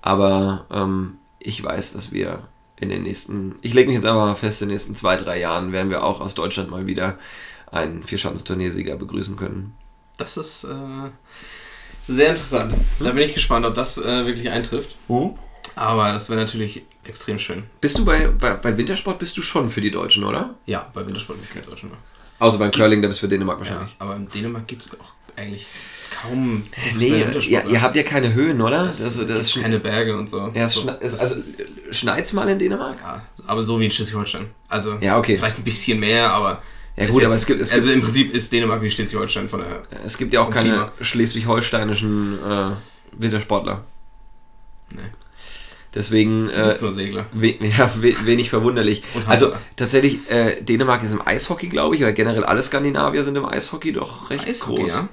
[0.00, 4.34] aber ähm, ich weiß, dass wir in den nächsten, ich lege mich jetzt einfach mal
[4.34, 7.18] fest, in den nächsten zwei, drei Jahren werden wir auch aus Deutschland mal wieder
[7.70, 9.74] einen Vierschanzenturniersieger begrüßen können.
[10.16, 11.10] Das ist äh,
[12.06, 12.74] sehr interessant.
[12.98, 14.96] Da bin ich gespannt, ob das äh, wirklich eintrifft.
[15.74, 17.64] Aber das wäre natürlich extrem schön.
[17.80, 20.54] Bist du bei, bei, bei Wintersport bist du schon für die Deutschen, oder?
[20.66, 21.96] Ja, bei Wintersport bin ich kein Deutscher mehr.
[22.42, 23.96] Außer beim Curling, da bist du für Dänemark Ja, wahrscheinlich.
[23.98, 25.66] aber in Dänemark gibt es auch eigentlich
[26.22, 26.62] kaum.
[26.96, 28.86] Nee, professionelle ihr, habt ja keine Höhen, oder?
[28.86, 30.50] das, Das, das, ist keine Berge und so.
[30.54, 31.36] ja, es so schne- also
[31.90, 32.96] schneit's mal in Dänemark?
[33.00, 34.46] ja, aber so wie in Schleswig-Holstein.
[34.68, 35.36] Also Ja, okay.
[35.36, 36.62] vielleicht ein bisschen mehr, aber.
[36.96, 39.48] Ja gut, jetzt- aber es gibt, es also gibt, im Prinzip ist Dänemark wie Schleswig-Holstein
[39.48, 39.82] von der.
[40.04, 42.70] es gibt ja auch keine schleswig-holsteinischen äh,
[43.12, 43.84] Wintersportler.
[44.90, 44.98] Nee,
[45.94, 47.26] Deswegen äh, bist nur Segler.
[47.32, 49.02] we ja, we wenig verwunderlich.
[49.14, 53.36] Und Also tatsächlich, äh, Dänemark ist im Eishockey, glaube ich, oder generell alle Skandinavier sind
[53.36, 54.90] im Eishockey doch recht Eishockey, groß.
[54.90, 55.08] ja?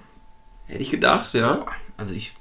[0.67, 1.65] Hätte ich gedacht, ja.
[1.97, 2.33] Also ich.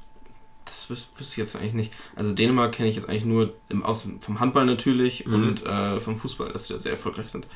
[0.67, 1.93] Das wüs wüsste ich jetzt eigentlich nicht.
[2.15, 5.35] Also Dänemark kenne ich jetzt eigentlich nur im Aus vom Handball natürlich Mhm.
[5.35, 7.47] und äh, vom Fußball, dass sie da sehr erfolgreich sind.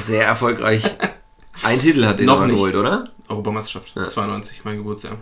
[0.00, 0.84] Sehr erfolgreich.
[1.62, 3.10] Ein Titel hat Dänemark geholt, oder?
[3.28, 4.06] Europameisterschaft, Ja.
[4.06, 5.16] 92, mein Geburtsjahr.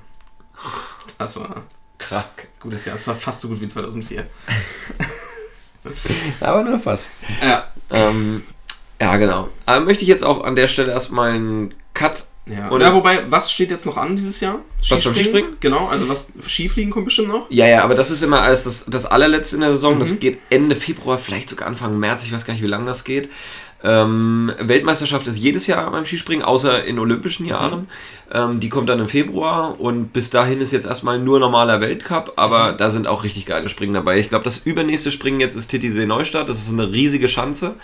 [1.17, 1.63] Das war
[2.09, 2.49] Krank.
[2.61, 2.97] gutes Jahr.
[2.97, 4.27] Das war fast so gut wie 2004.
[6.41, 7.11] Aber nur fast.
[7.43, 7.69] Ja.
[7.91, 8.43] Ähm,
[9.01, 9.49] ja, genau.
[9.67, 12.27] Aber möchte ich jetzt auch an der Stelle erstmal einen Cut.
[12.47, 12.71] Ja.
[12.71, 14.59] Oder- ja, wobei, was steht jetzt noch an dieses Jahr?
[14.89, 15.57] Was beim Skispringen?
[15.61, 17.47] Genau, also was Skifliegen kommt bestimmt noch.
[17.51, 19.99] Ja, ja, aber das ist immer als das, das allerletzte in der Saison.
[19.99, 20.21] Das Mhm.
[20.21, 22.25] geht Ende Februar, vielleicht sogar Anfang März.
[22.25, 23.31] Ich weiß gar nicht, wie lange das geht.
[23.83, 27.89] Ähm, Weltmeisterschaft ist jedes Jahr beim Skispringen, außer in olympischen Jahren.
[28.33, 32.33] Ähm, die kommt dann im Februar und bis dahin ist jetzt erstmal nur normaler Weltcup,
[32.37, 34.19] aber da sind auch richtig geile Springen dabei.
[34.19, 36.49] Ich glaube, das übernächste Springen jetzt ist Titisee Neustadt.
[36.49, 37.75] Das ist eine riesige Schanze.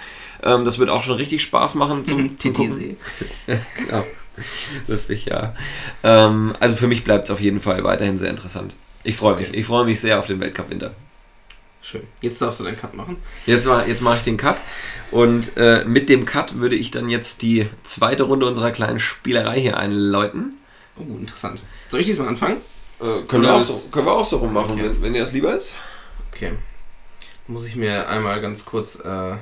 [0.43, 2.97] Ähm, das wird auch schon richtig Spaß machen zum, zum Gucken.
[3.47, 4.05] Ja.
[4.87, 5.55] Lustig, ja.
[6.03, 8.75] Ähm, also für mich bleibt es auf jeden Fall weiterhin sehr interessant.
[9.05, 9.53] Ich freue mich.
[9.53, 10.95] Ich freue mich sehr auf den Weltcup-Winter.
[11.83, 12.03] Schön.
[12.21, 13.17] Jetzt darfst du deinen Cut machen.
[13.47, 14.61] Jetzt, war- jetzt mache ich den Cut.
[15.11, 19.61] Und äh, mit dem Cut würde ich dann jetzt die zweite Runde unserer kleinen Spielerei
[19.61, 20.55] hier einläuten.
[20.97, 21.61] Oh, interessant.
[21.89, 22.59] Soll ich diesmal anfangen?
[23.01, 24.83] Äh, können, wir auch so, können wir auch so rummachen, Okay.
[24.85, 25.75] wenn, wenn dir das lieber ist.
[26.35, 26.53] Okay.
[27.47, 29.37] Muss ich mir einmal ganz kurz äh,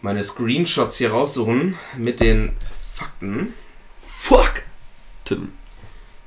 [0.00, 2.52] meine Screenshots hier raussuchen mit den
[2.94, 3.52] Fakten.
[4.00, 4.62] Fuck!
[5.24, 5.52] Tim.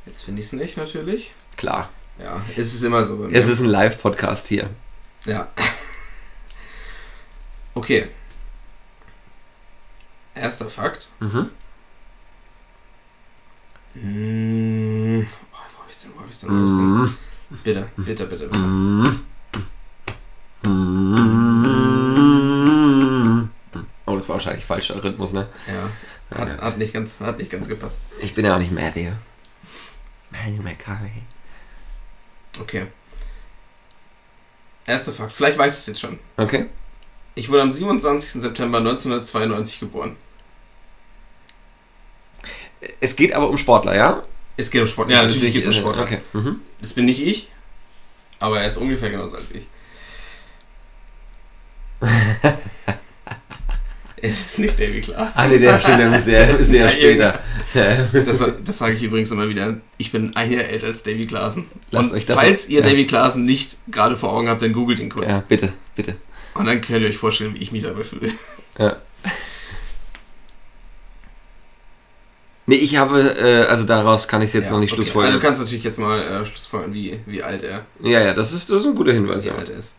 [0.05, 1.31] Jetzt finde ich es nicht, natürlich.
[1.55, 1.89] Klar.
[2.21, 3.27] Ja, es ist immer so.
[3.31, 4.69] Es ist ein Live-Podcast hier.
[5.25, 5.51] Ja.
[7.73, 8.09] Okay.
[10.35, 11.09] Erster Fakt.
[11.19, 11.49] Mhm.
[13.93, 15.27] Hm.
[15.51, 16.11] Oh, wo hab ich's denn?
[16.15, 16.49] Wo hab ich's denn?
[16.49, 16.85] Wo hab ich's denn?
[16.85, 17.17] Mhm.
[17.63, 18.59] Bitte, bitte, bitte, bitte.
[18.59, 19.25] Mhm.
[24.05, 25.47] Oh, das war wahrscheinlich falscher Rhythmus, ne?
[25.67, 26.37] Ja.
[26.37, 28.01] Hat, hat, nicht ganz, hat nicht ganz gepasst.
[28.21, 29.11] Ich bin ja auch nicht Matthew.
[30.31, 31.23] Matthew McCarthy.
[32.59, 32.87] Okay.
[34.85, 35.33] Erster Fakt.
[35.33, 36.19] Vielleicht weißt du es jetzt schon.
[36.37, 36.67] Okay.
[37.33, 38.41] Ich wurde am 27.
[38.41, 40.15] September 1992 geboren.
[42.99, 44.23] Es geht aber um Sportler, ja?
[44.57, 45.09] Es geht um Sport.
[45.09, 45.97] Ja, natürlich geht es um äh, Sport.
[45.97, 46.21] Okay.
[46.33, 46.61] Mhm.
[46.79, 47.49] Das bin nicht ich,
[48.39, 49.65] aber er ist ungefähr genauso alt wie ich.
[54.17, 55.35] es ist nicht Davy Klaas.
[55.35, 57.39] Ah, nee, der stimmt, der ist sehr, sehr später.
[58.13, 59.77] Das, das sage ich übrigens immer wieder.
[59.97, 61.65] Ich bin ein Jahr älter als Davy Klaassen.
[61.91, 62.87] Lasst Und euch das falls mal- ihr ja.
[62.89, 65.27] Davy Klaassen nicht gerade vor Augen habt, dann googelt ihn kurz.
[65.29, 66.15] ja, bitte, bitte.
[66.53, 68.31] Und dann könnt ihr euch vorstellen, wie ich mich dabei fühle.
[68.79, 68.97] Ja.
[72.67, 75.01] Nee, ich habe, äh, also daraus kann ich es jetzt noch nicht okay.
[75.03, 75.33] schlussfolgern.
[75.33, 78.53] Also du kannst natürlich jetzt mal äh, schlussfolgern, wie, wie alt er ja, ja, das
[78.53, 79.43] ist, das ist ein guter Hinweis.
[79.43, 79.55] wie Ja.
[79.55, 79.95] alt er ist.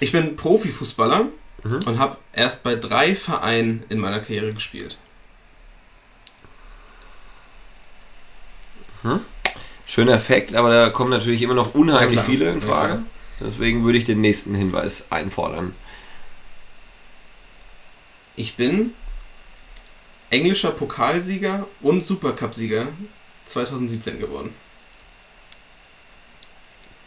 [0.00, 1.26] Ich bin Profifußballer
[1.62, 1.82] Mhm.
[1.86, 4.98] und habe erst bei drei Vereinen in meiner Karriere gespielt.
[9.86, 12.88] Schöner Fakt, aber da kommen natürlich immer noch unheimlich Ja, viele in Ja, Frage.
[12.94, 13.02] klar.
[13.40, 15.74] Deswegen würde ich den nächsten Hinweis einfordern.
[18.36, 18.92] Ich bin
[20.30, 22.88] englischer Pokalsieger und Supercup-Sieger
[23.46, 24.54] 2017 geworden.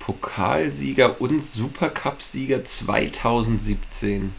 [0.07, 4.33] Pokalsieger und Supercup-Sieger 2017.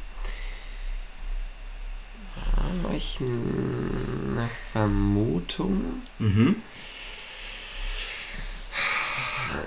[2.57, 6.03] Habe ich eine Vermutung?
[6.19, 6.57] Mhm.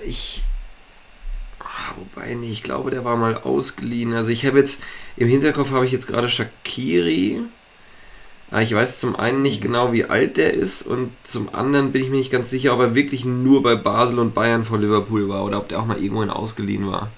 [0.03, 0.43] Ich.
[1.97, 4.13] Wobei, nee, ich glaube, der war mal ausgeliehen.
[4.13, 4.81] Also ich habe jetzt,
[5.17, 7.41] im Hinterkopf habe ich jetzt gerade Shakiri.
[8.51, 12.03] Aber ich weiß zum einen nicht genau, wie alt der ist und zum anderen bin
[12.03, 15.29] ich mir nicht ganz sicher, ob er wirklich nur bei Basel und Bayern vor Liverpool
[15.29, 17.09] war oder ob der auch mal irgendwohin ausgeliehen war.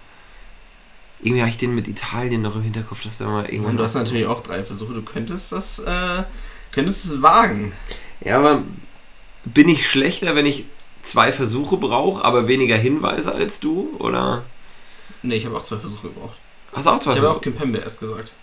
[1.21, 3.71] Irgendwie habe ich den mit Italien noch im Hinterkopf, dass der mal irgendwann...
[3.71, 4.93] Und du hast natürlich auch drei Versuche.
[4.93, 6.23] Du könntest das, äh,
[6.71, 7.73] könntest es wagen.
[8.21, 8.61] Ja, aber
[9.45, 10.65] bin ich schlechter, wenn ich
[11.01, 13.95] zwei Versuche brauche, aber weniger Hinweise als du?
[13.99, 14.43] Oder
[15.23, 16.37] Nee, ich habe auch zwei Versuche gebraucht.
[16.73, 17.37] hast du auch zwei Ich habe Versuche?
[17.37, 18.33] auch Kimpembe erst gesagt.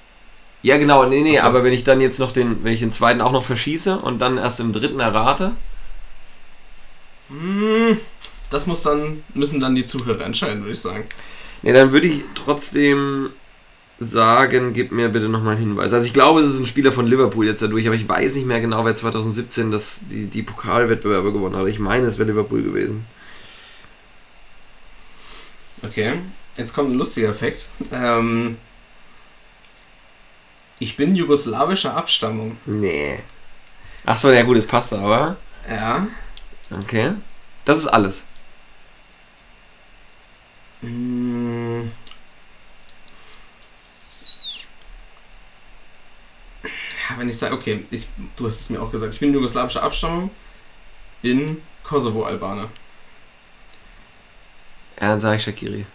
[0.63, 1.43] Ja, genau, nee, nee, so.
[1.43, 4.19] aber wenn ich dann jetzt noch den, wenn ich den zweiten auch noch verschieße und
[4.21, 5.57] dann erst im dritten errate,
[7.29, 7.99] Hm,
[8.51, 11.05] das muss dann, müssen dann die Zuhörer entscheiden, würde ich sagen.
[11.63, 13.31] nee, dann würde ich trotzdem
[13.99, 15.93] sagen, gib mir bitte nochmal einen Hinweis.
[15.93, 18.47] Also ich glaube, es ist ein Spieler von Liverpool jetzt dadurch, aber ich weiß nicht
[18.47, 21.67] mehr genau, wer 2017 das, die, die Pokalwettbewerbe gewonnen hat.
[21.69, 23.07] Ich meine, es wäre Liverpool gewesen.
[25.83, 26.15] Okay,
[26.57, 27.69] jetzt kommt ein lustiger Fakt.
[27.93, 28.57] Ähm,
[30.81, 32.57] ich bin jugoslawischer Abstammung.
[32.67, 33.21] Nee.
[34.05, 35.37] Ach so, ja gut, es passt aber.
[35.69, 36.09] Ja.
[36.71, 37.13] Okay.
[37.65, 38.27] Das ist alles.
[40.81, 41.93] Hm.
[46.63, 49.83] Ja, wenn ich sage, okay, ich, du hast es mir auch gesagt, ich bin jugoslawischer
[49.83, 50.31] Abstammung,
[51.21, 52.71] bin Kosovo-Albaner.
[54.99, 55.87] Ja, dann sage ich Shakiri.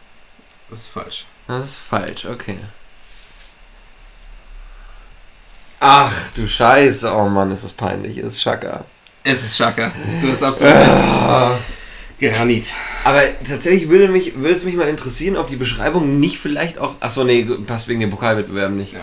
[0.69, 1.25] Das ist falsch.
[1.47, 2.59] Das ist falsch, okay.
[5.87, 7.13] Ach, du Scheiße.
[7.13, 8.17] Oh Mann, ist das peinlich.
[8.17, 8.85] Ist Schaka.
[9.23, 9.91] Es ist Schaka.
[10.19, 11.59] Du hast absolut recht.
[12.19, 12.73] Granit.
[13.03, 16.95] Aber tatsächlich würde, mich, würde es mich mal interessieren, ob die Beschreibung nicht vielleicht auch.
[17.01, 18.93] Achso, nee, passt wegen den Pokalwettbewerben nicht.
[18.93, 19.01] Ja.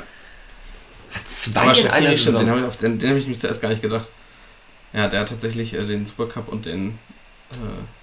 [1.13, 2.49] Hat zwei Aber in einer stimmt, den Saison.
[2.63, 4.11] habe ich, den, den hab ich mich zuerst gar nicht gedacht.
[4.93, 6.99] Ja, der hat tatsächlich äh, den Supercup und den
[7.53, 7.57] äh,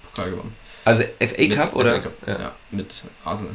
[0.06, 0.56] Pokal gewonnen.
[0.86, 1.94] Also FA Mit Cup oder?
[1.96, 2.52] FA Cup, Ja.
[2.70, 3.52] mit Arsenal.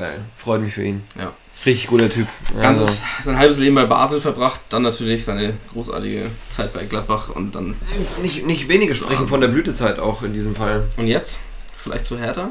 [0.00, 0.24] Geil.
[0.36, 1.02] Freut mich für ihn.
[1.18, 1.34] Ja.
[1.66, 2.26] Richtig guter Typ.
[2.58, 7.28] Ganzes, Also, sein halbes Leben bei Basel verbracht, dann natürlich seine großartige Zeit bei Gladbach
[7.28, 7.74] und dann.
[8.22, 10.84] nicht, nicht wenige sprechen von der Blütezeit auch in diesem Fall.
[10.96, 11.38] Und jetzt?
[11.76, 12.48] Vielleicht zu Hertha?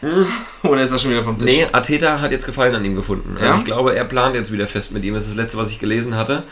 [0.00, 0.26] Hm.
[0.64, 1.46] Oder ist er schon wieder vom Tisch?
[1.46, 3.36] Nee, Arteta hat jetzt Gefallen an ihm gefunden.
[3.38, 3.58] Also Ja?
[3.58, 5.14] ich glaube, er plant jetzt wieder fest mit ihm.
[5.14, 6.42] Das ist das letzte, was ich gelesen hatte.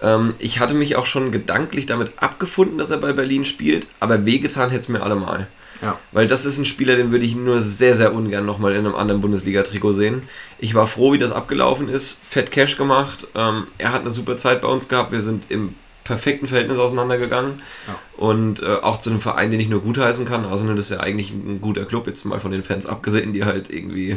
[0.00, 4.24] Ähm, ich hatte mich auch schon gedanklich damit abgefunden, dass er bei Berlin spielt, aber
[4.24, 5.48] wehgetan hätte es mir allemal.
[5.82, 5.98] Ja.
[6.12, 8.94] Weil das ist ein Spieler, den würde ich nur sehr, sehr ungern nochmal in einem
[8.94, 10.22] anderen Bundesliga-Trikot sehen.
[10.58, 12.20] Ich war froh, wie das abgelaufen ist.
[12.22, 13.26] Fett Cash gemacht.
[13.34, 15.10] Ähm, er hat eine super Zeit bei uns gehabt.
[15.12, 15.74] Wir sind im
[16.04, 17.62] perfekten Verhältnis auseinandergegangen.
[17.88, 17.98] Ja.
[18.16, 20.44] Und äh, auch zu einem Verein, den ich nur gutheißen kann.
[20.44, 23.68] Arsenal ist ja eigentlich ein guter Club, jetzt mal von den Fans abgesehen, die halt
[23.70, 24.16] irgendwie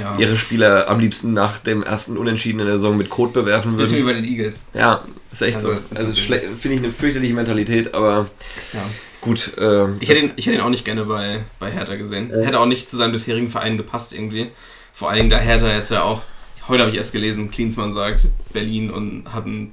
[0.00, 0.16] Ja.
[0.18, 3.98] ihre Spieler am liebsten nach dem ersten Unentschieden in der Saison mit Code bewerfen Bisschen
[3.98, 4.22] wie würden.
[4.22, 4.60] bei den Eagles.
[4.74, 5.80] Ja, ist echt Also, so.
[5.94, 8.26] Also finde ich eine fürchterliche Mentalität, aber
[8.72, 8.80] Ja.
[9.20, 9.52] Gut.
[9.58, 12.30] Äh, Ich hätte, ihn, ich hätte ihn auch nicht gerne bei, bei Hertha gesehen.
[12.30, 12.44] Ja.
[12.44, 14.50] Hätte auch nicht zu seinem bisherigen Verein gepasst irgendwie.
[14.94, 16.22] Vor allen Dingen, da Hertha jetzt ja auch,
[16.68, 19.72] heute habe ich erst gelesen, Klinsmann sagt, Berlin und hat einen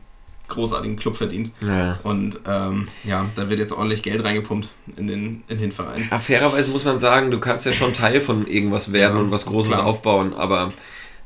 [0.49, 1.51] großartigen Club verdient.
[1.61, 1.97] ja.
[2.03, 6.07] Und ähm, ja, da wird jetzt ordentlich Geld reingepumpt in den, in den Verein.
[6.11, 9.31] Ja, fairerweise muss man sagen, du kannst ja schon Teil von irgendwas werden Ja, und
[9.31, 9.85] was Großes klar.
[9.85, 10.73] aufbauen, aber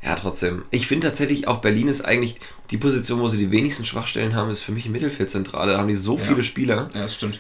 [0.03, 0.61] ja, trotzdem.
[0.70, 2.36] Ich finde tatsächlich auch Berlin ist eigentlich
[2.70, 5.74] die Position, wo sie die wenigsten Schwachstellen haben, ist für mich Mittelfeldzentrale.
[5.74, 6.24] Da haben die so Ja.
[6.24, 7.39] viele Spieler, Ja, das stimmt.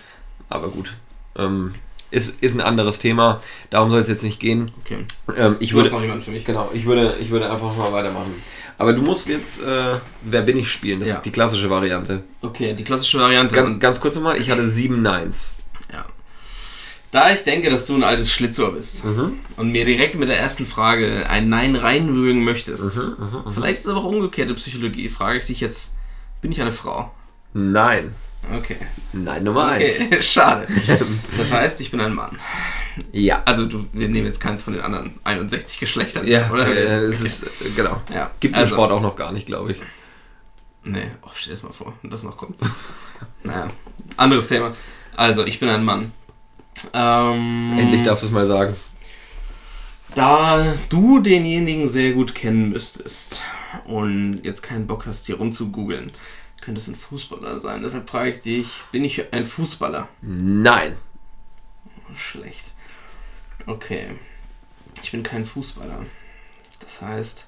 [0.49, 0.93] Aber gut.
[1.37, 1.75] Ähm,
[2.09, 3.41] ist, ist ein anderes Thema.
[3.69, 4.71] Darum soll es jetzt nicht gehen.
[4.85, 5.05] Okay.
[5.37, 6.45] Ähm, ich Du würde, noch jemanden für mich.
[6.45, 8.33] genau, ich würde, ich würde einfach mal weitermachen.
[8.77, 11.15] Aber du musst jetzt äh, Wer bin ich spielen, das Ja.
[11.15, 12.23] ist die klassische Variante.
[12.41, 13.55] Okay, die klassische Variante.
[13.55, 15.55] Ganz, ganz kurz nochmal, ich hatte sieben Nines.
[15.91, 16.05] ja.
[17.11, 19.39] Da ich denke, dass du ein altes Schlitzohr bist Mhm.
[19.57, 23.53] und mir direkt mit der ersten Frage ein Nein reinwürgen möchtest, Mhm, mhm, mhm.
[23.53, 25.91] vielleicht ist es aber auch umgekehrte Psychologie, frage ich dich jetzt,
[26.41, 27.11] bin ich eine Frau?
[27.53, 28.13] Nein.
[28.55, 28.77] Okay.
[29.13, 29.99] Nein, Nummer eins.
[30.01, 30.67] Okay, schade.
[31.37, 32.37] Das heißt, ich bin ein Mann.
[33.11, 33.41] Ja.
[33.45, 36.25] Also du, wir nehmen jetzt keins von den anderen 61 Geschlechtern.
[36.27, 36.67] Ja, oder?
[36.67, 37.25] äh, es Okay.
[37.25, 38.01] ist, äh, genau.
[38.13, 38.31] Ja.
[38.39, 39.77] Gibt es im also, Sport auch noch gar nicht, glaube ich.
[40.83, 42.55] Nee, oh, stell dir das mal vor, wenn das noch kommt.
[43.43, 43.69] naja,
[44.15, 44.73] anderes Thema.
[45.15, 46.11] Also, ich bin ein Mann.
[46.93, 48.75] Ähm, Endlich darfst du es mal sagen.
[50.15, 53.41] Da du denjenigen sehr gut kennen müsstest
[53.85, 56.11] und jetzt keinen Bock hast, hier rumzugoogeln,
[56.67, 57.81] könnte es ein Fußballer sein.
[57.81, 60.09] Deshalb frage ich dich, bin ich ein Fußballer?
[60.21, 60.97] Nein.
[62.13, 62.65] Schlecht.
[63.65, 64.07] Okay.
[65.01, 66.05] Ich bin kein Fußballer.
[66.81, 67.47] Das heißt,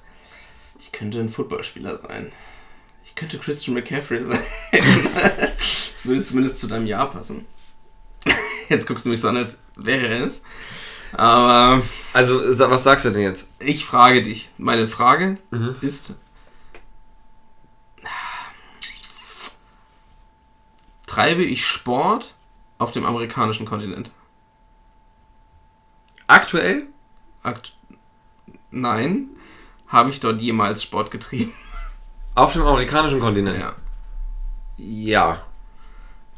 [0.78, 2.32] ich könnte ein Footballspieler sein.
[3.04, 4.40] Ich könnte Christian McCaffrey sein.
[4.72, 7.44] das würde zumindest zu deinem Jahr passen.
[8.70, 10.44] Jetzt guckst du mich so an, als wäre es.
[11.12, 11.82] Aber
[12.14, 12.40] Also,
[12.70, 13.50] was sagst du denn jetzt?
[13.58, 14.48] ich frage dich.
[14.56, 15.74] Meine Frage Mhm.
[15.82, 16.14] ist:
[21.10, 22.34] Treibe ich Sport
[22.78, 24.12] auf dem amerikanischen Kontinent?
[26.28, 26.84] Aktuell?
[27.42, 27.72] Akt
[28.70, 29.26] Nein.
[29.88, 31.52] Habe ich dort jemals Sport getrieben?
[32.36, 33.58] Auf dem amerikanischen Kontinent?
[33.60, 33.74] Ja.
[34.76, 35.42] Ja.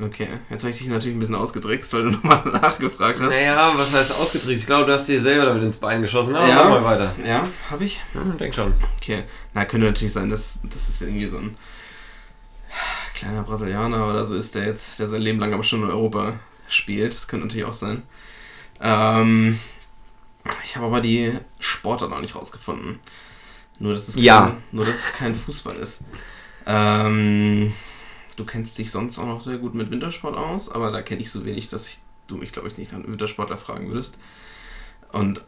[0.01, 3.29] Okay, jetzt habe ich dich natürlich ein bisschen ausgedrückt, weil du nochmal nachgefragt hast.
[3.35, 4.57] Naja, was heißt ausgetrieben?
[4.57, 6.35] Ich glaube, du hast dir selber damit ins Bein geschossen.
[6.35, 6.65] Aber Ja.
[6.65, 7.15] mach mal weiter.
[7.27, 8.01] Ja, habe ich?
[8.15, 8.73] Hm, denk schon.
[8.97, 9.25] Okay.
[9.53, 11.59] Na, könnte natürlich sein, dass das ist irgendwie so ein
[13.23, 16.35] kleiner Brasilianer oder so ist, der jetzt, der sein Leben lang aber schon in Europa
[16.69, 17.15] spielt.
[17.15, 18.03] Das könnte natürlich auch sein.
[18.81, 19.61] Ähm,
[20.65, 22.99] ich habe aber die Sportart noch nicht rausgefunden.
[23.79, 24.57] Nur, dass es kein, Ja.
[24.73, 26.01] nur, dass es kein Fußball ist.
[26.67, 27.73] Ähm,
[28.37, 31.31] du kennst dich sonst auch noch sehr gut mit Wintersport aus, aber da kenne ich
[31.31, 34.19] so wenig, dass ich, du mich, glaube ich, nicht an Wintersportler fragen würdest.
[35.13, 35.43] Und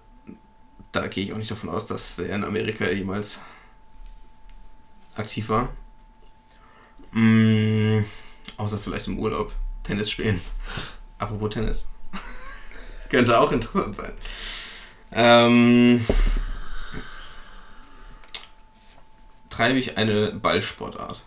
[0.92, 3.40] da gehe ich auch nicht davon aus, dass der in Amerika jemals
[5.16, 5.70] aktiv war.
[7.14, 8.04] Mm,
[8.56, 9.52] außer vielleicht im Urlaub
[9.84, 10.40] Tennis spielen.
[11.18, 11.88] Apropos Tennis.
[13.08, 14.12] Könnte auch interessant sein.
[15.12, 16.04] Ähm,
[19.48, 21.22] treibe ich eine Ballsportart?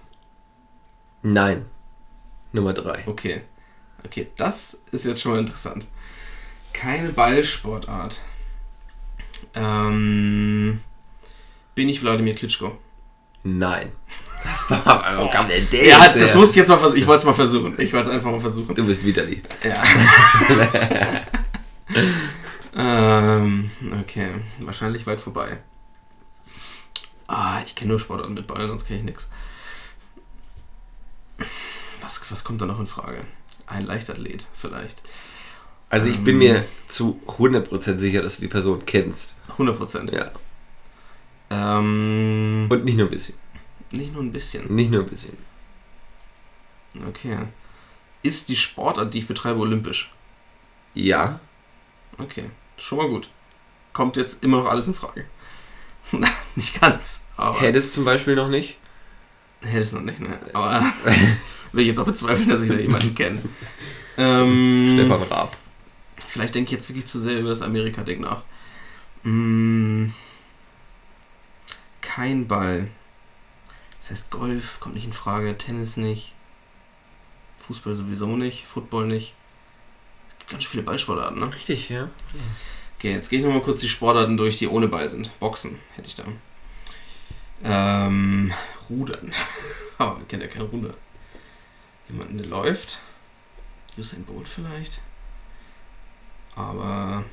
[1.21, 1.65] Nein.
[2.51, 3.03] Nummer drei.
[3.07, 3.43] Okay.
[4.05, 5.87] Okay, das ist jetzt schon mal interessant.
[6.73, 8.19] Keine Ballsportart.
[9.53, 10.81] Ähm,
[11.75, 12.77] bin ich Wladimir Klitschko?
[13.43, 13.91] Nein.
[14.43, 16.35] Das war, wo kam denn der Ja, jetzt das her?
[16.37, 16.97] muss ich jetzt mal versuchen.
[16.99, 17.73] Ich wollte es mal versuchen.
[17.79, 18.73] Ich wollte es einfach mal versuchen.
[18.75, 19.41] Du bist Vitali.
[19.63, 19.83] Ja.
[22.75, 23.69] ähm,
[24.01, 24.29] okay.
[24.59, 25.57] Wahrscheinlich weit vorbei.
[27.27, 29.27] Ah, ich kenne nur Sportarten mit Ball, sonst kenne ich nichts.
[32.01, 33.21] Was, was kommt da noch in Frage?
[33.65, 35.01] Ein Leichtathlet vielleicht.
[35.89, 36.39] Also ich bin Ähm.
[36.39, 39.35] mir zu 100% sicher, dass du die Person kennst.
[39.53, 40.11] 100 Prozent.
[40.11, 40.31] Ja.
[41.49, 43.35] Ähm, Und nicht nur ein bisschen.
[43.91, 44.73] Nicht nur ein bisschen.
[44.73, 45.37] Nicht nur ein bisschen.
[47.07, 47.37] Okay.
[48.23, 50.11] Ist die Sportart, die ich betreibe, olympisch?
[50.93, 51.39] Ja.
[52.17, 52.49] Okay.
[52.77, 53.29] Schon mal gut.
[53.93, 55.25] Kommt jetzt immer noch alles in Frage.
[56.55, 57.25] nicht ganz.
[57.35, 58.77] Aber Hättest zum Beispiel noch nicht?
[59.61, 60.39] Hätte es noch nicht, ne?
[60.53, 60.81] Aber
[61.71, 63.41] will ich jetzt auch bezweifeln, dass ich da jemanden kenne.
[64.17, 65.57] Ähm, Stefan Raab.
[66.19, 68.43] Vielleicht denke ich jetzt wirklich zu sehr über das Amerika-Ding nach.
[69.23, 70.07] Mm,
[72.01, 72.87] kein Ball.
[74.07, 76.33] Das heißt, Golf kommt nicht in Frage, Tennis nicht,
[77.67, 79.33] Fußball sowieso nicht, Football nicht.
[80.49, 81.53] Ganz viele Ballsportarten, ne?
[81.53, 82.09] Richtig, ja.
[82.97, 85.37] Okay, jetzt gehe ich nochmal kurz die Sportarten durch, die ohne Ball sind.
[85.39, 86.23] Boxen hätte ich da.
[87.63, 88.53] Ähm,
[88.89, 89.33] Rudern.
[89.97, 90.93] Aber wir kennen ja kein Ruder.
[92.07, 92.99] Jemanden, der läuft.
[93.97, 95.01] Usain Bolt vielleicht.
[96.55, 97.25] Aber.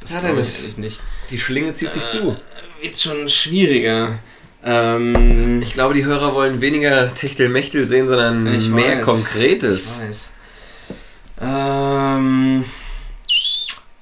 [0.00, 1.00] Das Ja, glaube ich nicht.
[1.30, 2.40] Die Schlinge zieht sich Äh, zu.
[2.80, 4.20] Wird schon schwieriger.
[4.66, 9.04] Ähm, Ich glaube, die Hörer wollen weniger Techtelmechtel sehen, sondern Ich mehr weiß.
[9.04, 10.00] Konkretes.
[10.02, 10.28] Ich weiß.
[11.40, 12.64] Ähm,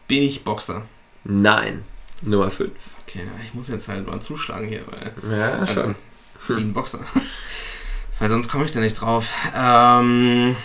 [0.08, 0.82] bin ich Boxer?
[1.24, 1.84] Nein.
[2.22, 2.70] Nummer 5.
[3.06, 5.38] Okay, ich muss jetzt halt mal zuschlagen hier, weil.
[5.38, 5.94] Ja, schon.
[6.48, 7.00] Also, ein Boxer.
[8.18, 9.26] Weil sonst komme ich da nicht drauf.
[9.54, 10.56] Ähm,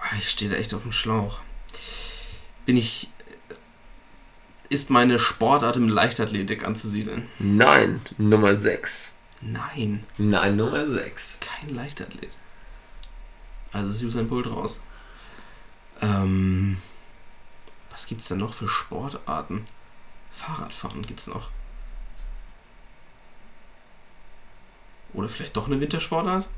[0.00, 1.38] ah, ich stehe da echt auf dem Schlauch.
[2.66, 3.08] Bin ich.
[4.68, 7.28] Ist meine Sportart im Leichtathletik anzusiedeln?
[7.38, 8.02] Nein.
[8.18, 9.12] Nummer 6.
[9.40, 11.38] Nein, Nein, Nummer 6.
[11.40, 12.30] kein Leichtathlet.
[13.72, 14.80] Also ist Usain Bolt raus.
[16.02, 16.78] Ähm,
[17.90, 19.66] was gibt's denn noch für Sportarten?
[20.32, 21.50] Fahrradfahren gibt's noch.
[25.14, 26.48] Oder vielleicht doch eine Wintersportart?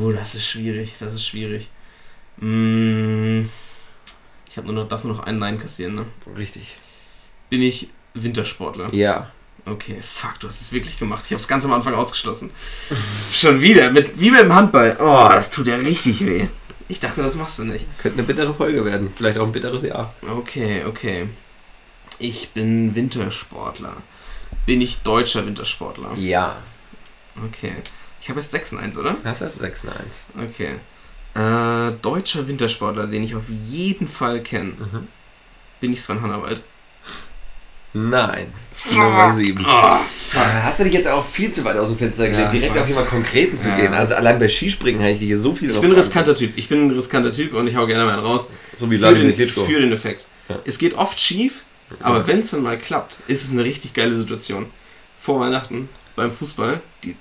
[0.00, 1.68] Oh, das ist schwierig, das ist schwierig.
[2.38, 3.44] Mm,
[4.52, 6.04] ich habe nur noch, darf nur noch einen Nein kassieren, ne?
[6.36, 6.76] Richtig.
[7.48, 8.92] Bin ich Wintersportler?
[8.92, 9.32] Ja.
[9.64, 11.22] Okay, fuck, du hast es wirklich gemacht.
[11.24, 12.50] Ich habe es ganz am Anfang ausgeschlossen.
[13.32, 14.98] Schon wieder, mit, wie mit dem Handball.
[15.00, 16.48] Oh, das tut ja richtig weh.
[16.88, 17.86] Ich dachte, das machst du nicht.
[17.96, 19.10] Könnte eine bittere Folge werden.
[19.16, 20.14] Vielleicht auch ein bitteres Jahr.
[20.20, 21.28] Okay, okay.
[22.18, 23.96] Ich bin Wintersportler.
[24.66, 26.12] Bin ich deutscher Wintersportler?
[26.16, 26.56] Ja.
[27.42, 27.72] Okay.
[28.20, 29.16] Ich habe jetzt 6 in 1, oder?
[29.24, 30.26] Das ist 6 in 1.
[30.44, 30.72] Okay.
[31.34, 34.72] Äh, deutscher Wintersportler, den ich auf jeden Fall kenne.
[34.72, 35.08] Mhm.
[35.80, 36.62] Bin ich Sven Hannawald?
[37.94, 38.52] Nein.
[38.94, 39.64] Nummer 7.
[39.68, 39.98] Oh,
[40.30, 40.40] fuck.
[40.42, 42.88] Hast du dich jetzt auch viel zu weit aus dem Fenster gelegt, Ja, direkt auf
[42.88, 43.76] jemanden Konkreten zu Ja.
[43.76, 43.92] gehen?
[43.94, 46.52] Also allein bei Skispringen habe ich hier so viel Ich bin ein riskanter Typ.
[46.56, 48.48] Ich bin ein riskanter Typ und ich hau gerne mal einen raus.
[48.76, 49.64] So wie für, Vladimir den, Klitschko.
[49.66, 50.24] für den Effekt.
[50.48, 50.58] Ja.
[50.64, 51.64] Es geht oft schief,
[52.00, 54.66] aber wenn es dann mal klappt, ist es eine richtig geile Situation.
[55.20, 57.14] Vor Weihnachten beim Fußball, die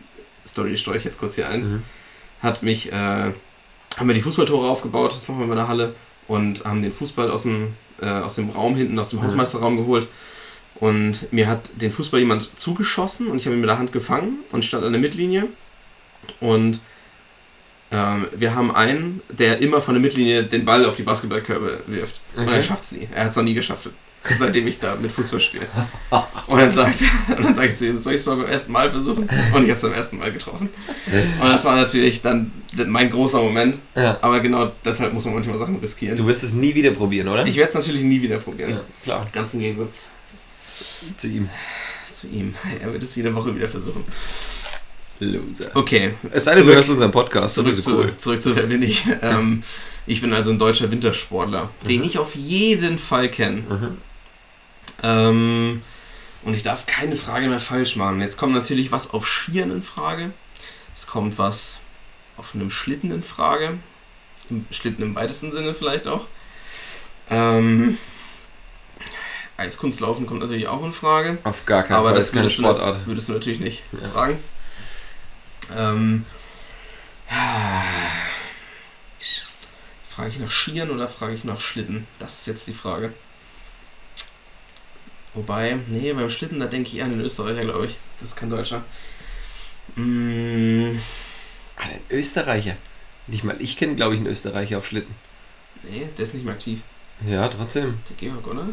[0.48, 1.84] Story steuere ich jetzt kurz hier ein, Mhm.
[2.42, 3.32] hat mich, äh,
[3.98, 5.96] haben wir die Fußballtore aufgebaut, das machen wir in der Halle,
[6.28, 9.22] und haben den Fußball aus dem, äh, aus dem Raum hinten, aus dem.
[9.22, 10.08] Hausmeisterraum geholt.
[10.76, 14.40] Und mir hat den Fußball jemand zugeschossen und ich habe ihn mit der Hand gefangen
[14.52, 15.48] und stand an der Mittellinie.
[16.40, 16.80] Und
[17.92, 22.22] ähm, wir haben einen, der immer von der Mittellinie den Ball auf die Basketballkörbe wirft.
[22.36, 22.56] Und Okay.
[22.56, 23.08] er schafft es nie.
[23.14, 23.90] Er hat es noch nie geschafft,
[24.40, 25.66] seitdem ich da mit Fußball spiele.
[26.48, 28.92] Und dann sage ich, sag ich zu ihm, soll ich es mal beim ersten Mal
[28.92, 29.24] versuchen?
[29.24, 30.70] Und ich habe es beim ersten Mal getroffen.
[31.42, 32.52] Und das war natürlich dann
[32.88, 33.78] mein großer Moment.
[33.96, 34.18] Ja.
[34.22, 36.16] Aber genau deshalb muss man manchmal Sachen riskieren.
[36.16, 37.46] Du wirst es nie wieder probieren, oder?
[37.48, 38.72] ich werde es natürlich nie wieder probieren.
[38.72, 39.28] ja, klar.
[39.34, 40.10] Ganz im Gegensatz
[41.18, 41.50] Zu ihm.
[42.14, 42.54] zu ihm.
[42.82, 44.04] Er wird es jede Woche wieder versuchen.
[45.20, 45.70] Loser.
[45.76, 47.54] Okay, Es sei denn, du hörst unseren Podcast.
[47.56, 48.14] zurück, zu, cool.
[48.18, 49.04] zurück zu Wer bin ich?
[49.22, 49.62] Ähm,
[50.08, 52.06] ich bin also ein deutscher Wintersportler, den Mhm.
[52.06, 53.58] ich auf jeden Fall kenne.
[53.62, 53.98] Mhm.
[55.04, 55.82] Ähm,
[56.44, 58.22] und ich darf keine Frage mehr falsch machen.
[58.22, 60.32] Jetzt kommt natürlich was auf Skiern in Frage.
[60.96, 61.80] Es kommt was
[62.38, 63.78] auf einem Schlitten in Frage.
[64.50, 66.28] Im Schlitten im weitesten Sinne vielleicht auch.
[67.30, 67.98] Ähm,
[69.58, 71.38] Eiskunstlaufen kommt natürlich auch in Frage.
[71.44, 72.16] Auf gar keinen Aber Fall.
[72.16, 73.08] das Das ist keine würdest du, Sportart.
[73.08, 74.08] würdest du natürlich nicht Ja.
[74.10, 74.40] fragen.
[75.78, 76.26] Ähm,
[80.10, 82.08] frage ich nach Skiern oder frage ich nach Schlitten?
[82.20, 83.14] Das ist jetzt die Frage.
[85.34, 87.98] Wobei, nee, beim Schlitten, da denke ich eher an den Österreicher, glaube ich.
[88.20, 88.84] Das ist kein Deutscher.
[89.96, 90.98] Mm,
[91.78, 92.78] Ah, ein Österreicher.
[93.28, 95.16] Nicht mal ich kenne, glaube ich, einen Österreicher auf Schlitten.
[95.84, 96.82] nee, der ist nicht mehr aktiv.
[97.26, 98.00] Ja, trotzdem.
[98.10, 98.68] Der Georg, oder?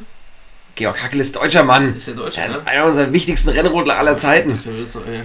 [0.75, 1.95] Georg Hackel ist deutscher Mann.
[1.95, 2.41] Ist der Deutsche?
[2.41, 2.71] Er ist ne?
[2.71, 4.59] einer unserer wichtigsten Rennrodler aller Zeiten.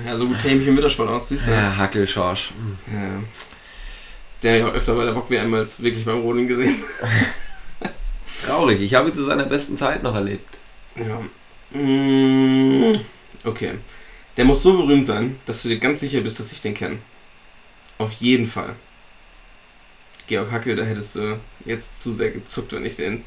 [0.05, 1.51] Ja, so gut kenne ich mich im Wintersport aus, siehst du.
[1.51, 2.51] Ja, Hackel, Schorsch.
[2.91, 3.23] Ja.
[4.41, 6.83] Der ja öfter bei der Bock als wirklich beim Rodeln gesehen.
[8.45, 8.81] Traurig.
[8.81, 10.57] Ich habe ihn zu seiner besten Zeit noch erlebt.
[10.95, 11.21] Ja.
[11.79, 12.93] Mm,
[13.45, 13.73] Okay.
[14.37, 16.97] Der muss so berühmt sein, dass du dir ganz sicher bist, dass ich den kenne.
[17.97, 18.75] Auf jeden Fall.
[20.27, 23.23] Georg Hackel, da hättest du jetzt zu sehr gezuckt, wenn ich den,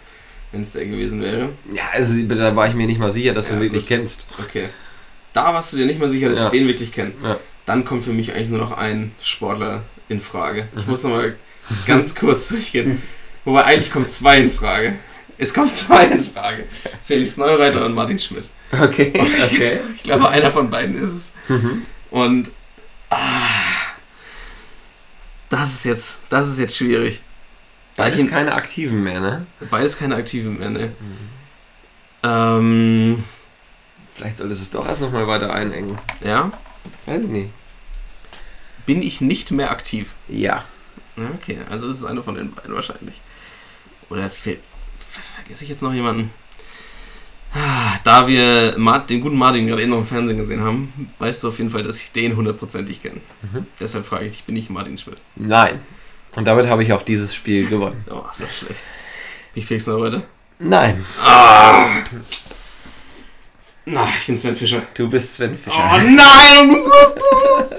[0.52, 1.50] wenn es der gewesen wäre.
[1.72, 3.88] Ja, also da war ich mir nicht mal sicher, dass Ja, du wirklich gut.
[3.88, 4.26] kennst.
[4.38, 4.70] Okay.
[5.32, 6.44] Da warst du dir nicht mal sicher, dass Ja.
[6.46, 7.12] ich den wirklich kenne.
[7.22, 7.38] Ja.
[7.66, 10.68] Dann kommt für mich eigentlich nur noch ein Sportler in Frage.
[10.76, 10.90] Ich Mhm.
[10.90, 11.36] muss nochmal
[11.86, 13.02] ganz kurz durchgehen.
[13.44, 14.94] Wobei eigentlich kommt zwei in Frage.
[15.38, 16.64] Es kommen zwei in Frage.
[17.04, 18.48] Felix Neureiter und Martin Schmidt.
[18.72, 19.12] Okay.
[19.16, 19.80] Okay.
[19.94, 21.34] Ich glaube, einer von beiden ist es.
[21.48, 21.84] Mhm.
[22.10, 22.50] Und
[23.10, 23.16] ah,
[25.48, 27.20] das ist jetzt, das ist jetzt schwierig.
[27.96, 29.46] Beides Welchen- keine Aktiven mehr, ne?
[29.70, 30.92] Beides keine aktiven mehr, ne?
[32.22, 33.24] Ähm,
[34.14, 35.98] Vielleicht solltest du es doch erst nochmal weiter einengen.
[36.22, 36.50] Ja?
[37.04, 37.50] Weiß ich nicht.
[38.86, 40.14] Bin ich nicht mehr aktiv?
[40.28, 40.64] Ja.
[41.36, 43.20] Okay, also ist eine von den beiden wahrscheinlich.
[44.10, 44.58] Oder fe-
[45.46, 46.30] vergesse ich jetzt noch jemanden?
[47.54, 51.42] Ah, Da wir Mart- den guten Martin gerade eben noch im Fernsehen gesehen haben, weißt
[51.44, 53.20] du auf jeden Fall, dass ich den hundertprozentig kenne.
[53.42, 53.66] Mhm.
[53.80, 55.18] Deshalb frage ich dich, bin ich Martin Schmidt?
[55.36, 55.80] Nein.
[56.34, 58.04] Und damit habe ich auch dieses Spiel gewonnen.
[58.10, 58.80] Oh, ist das schlecht.
[59.54, 60.24] Wie fix noch heute?
[60.58, 61.04] Nein.
[61.24, 61.86] Ah!
[63.86, 64.82] Na, ich bin Sven Fischer.
[64.94, 65.76] Du bist Sven Fischer.
[65.78, 67.20] Oh nein, ich wusste
[67.60, 67.70] es!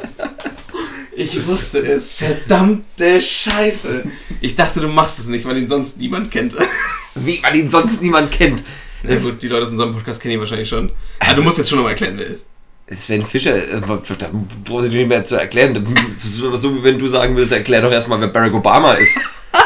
[1.19, 2.13] Ich wusste es.
[2.13, 4.03] Verdammte Scheiße.
[4.39, 6.55] Ich dachte, du machst es nicht, weil ihn sonst niemand kennt.
[7.15, 8.61] Wie, weil ihn sonst niemand kennt.
[9.01, 10.91] Na Das- gut, die Leute aus unserem Podcast kennen ihn wahrscheinlich schon.
[11.19, 12.45] Also, Also- du musst jetzt schon noch mal erklären, wer er ist.
[12.89, 14.29] Sven Fischer, äh, da
[14.63, 15.73] brauchst du nicht mehr zu erklären.
[15.73, 18.93] Das ist so, so wie wenn du sagen würdest, erklär doch erstmal, wer Barack Obama
[18.93, 19.19] ist.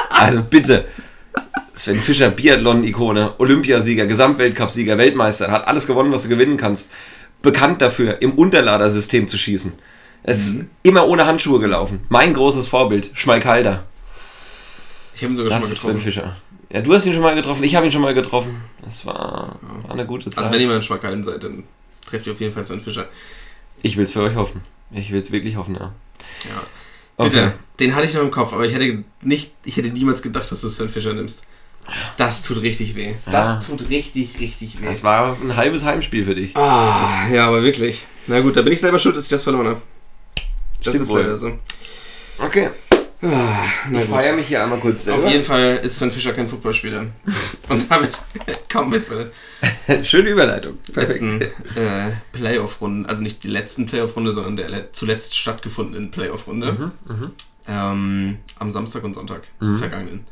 [0.09, 0.85] Also bitte.
[1.73, 6.91] Sven Fischer, Biathlon-Ikone, Olympiasieger, Gesamtweltcupsieger, Weltmeister, hat alles gewonnen, was du gewinnen kannst.
[7.41, 9.73] Bekannt dafür, im Unterladersystem zu schießen.
[10.23, 12.05] Es ist immer ohne Handschuhe gelaufen.
[12.09, 13.83] Mein großes Vorbild, Schmalkalder.
[15.15, 16.03] Ich habe ihn sogar Das schon mal ist Sven getroffen.
[16.03, 16.35] Fischer.
[16.73, 18.61] Ja, du hast ihn schon mal getroffen, ich habe ihn schon mal getroffen.
[18.81, 20.45] Das war, war eine gute Zeit.
[20.45, 21.63] Also, wenn ihr mal in Schwackallen seid, dann
[22.05, 23.09] trefft ihr auf jeden Fall Sven Fischer.
[23.81, 24.61] ich will es für euch hoffen.
[24.91, 25.93] Ich will es wirklich hoffen, ja.
[26.49, 26.63] Ja.
[27.17, 27.29] Okay.
[27.29, 30.51] Bitte, den hatte ich noch im Kopf, aber ich hätte nicht, ich hätte niemals gedacht,
[30.51, 31.43] dass du Sven Fischer nimmst.
[32.17, 33.15] Das tut richtig weh.
[33.29, 34.85] Das tut richtig, richtig weh.
[34.85, 36.55] Das war ein halbes Heimspiel für dich.
[36.55, 38.05] Ah, ja, aber wirklich.
[38.27, 39.81] Na gut, da bin ich selber schuld, dass ich das verloren habe.
[40.83, 41.21] Das Stimmt ist wohl.
[41.21, 41.51] leider so.
[42.39, 42.69] Okay.
[43.23, 45.27] Ah, Ich feiere mich hier einmal kurz Auf selber.
[45.29, 47.05] jeden Fall ist Sven Fischer kein Footballspieler.
[47.69, 48.09] Und damit
[48.71, 49.27] kommen wir zur
[50.03, 50.77] Schöne Überleitung.
[50.91, 51.21] Perfekt.
[51.21, 51.41] letzten
[51.79, 53.07] äh, Playoff-Runde.
[53.07, 56.71] Also nicht die letzten Playoff-Runde, sondern der le- zuletzt stattgefundenen Playoff-Runde.
[56.73, 57.31] Mhm, mhm.
[57.67, 59.77] Ähm, am Samstag und Sonntag Mhm.
[59.77, 60.25] vergangenen.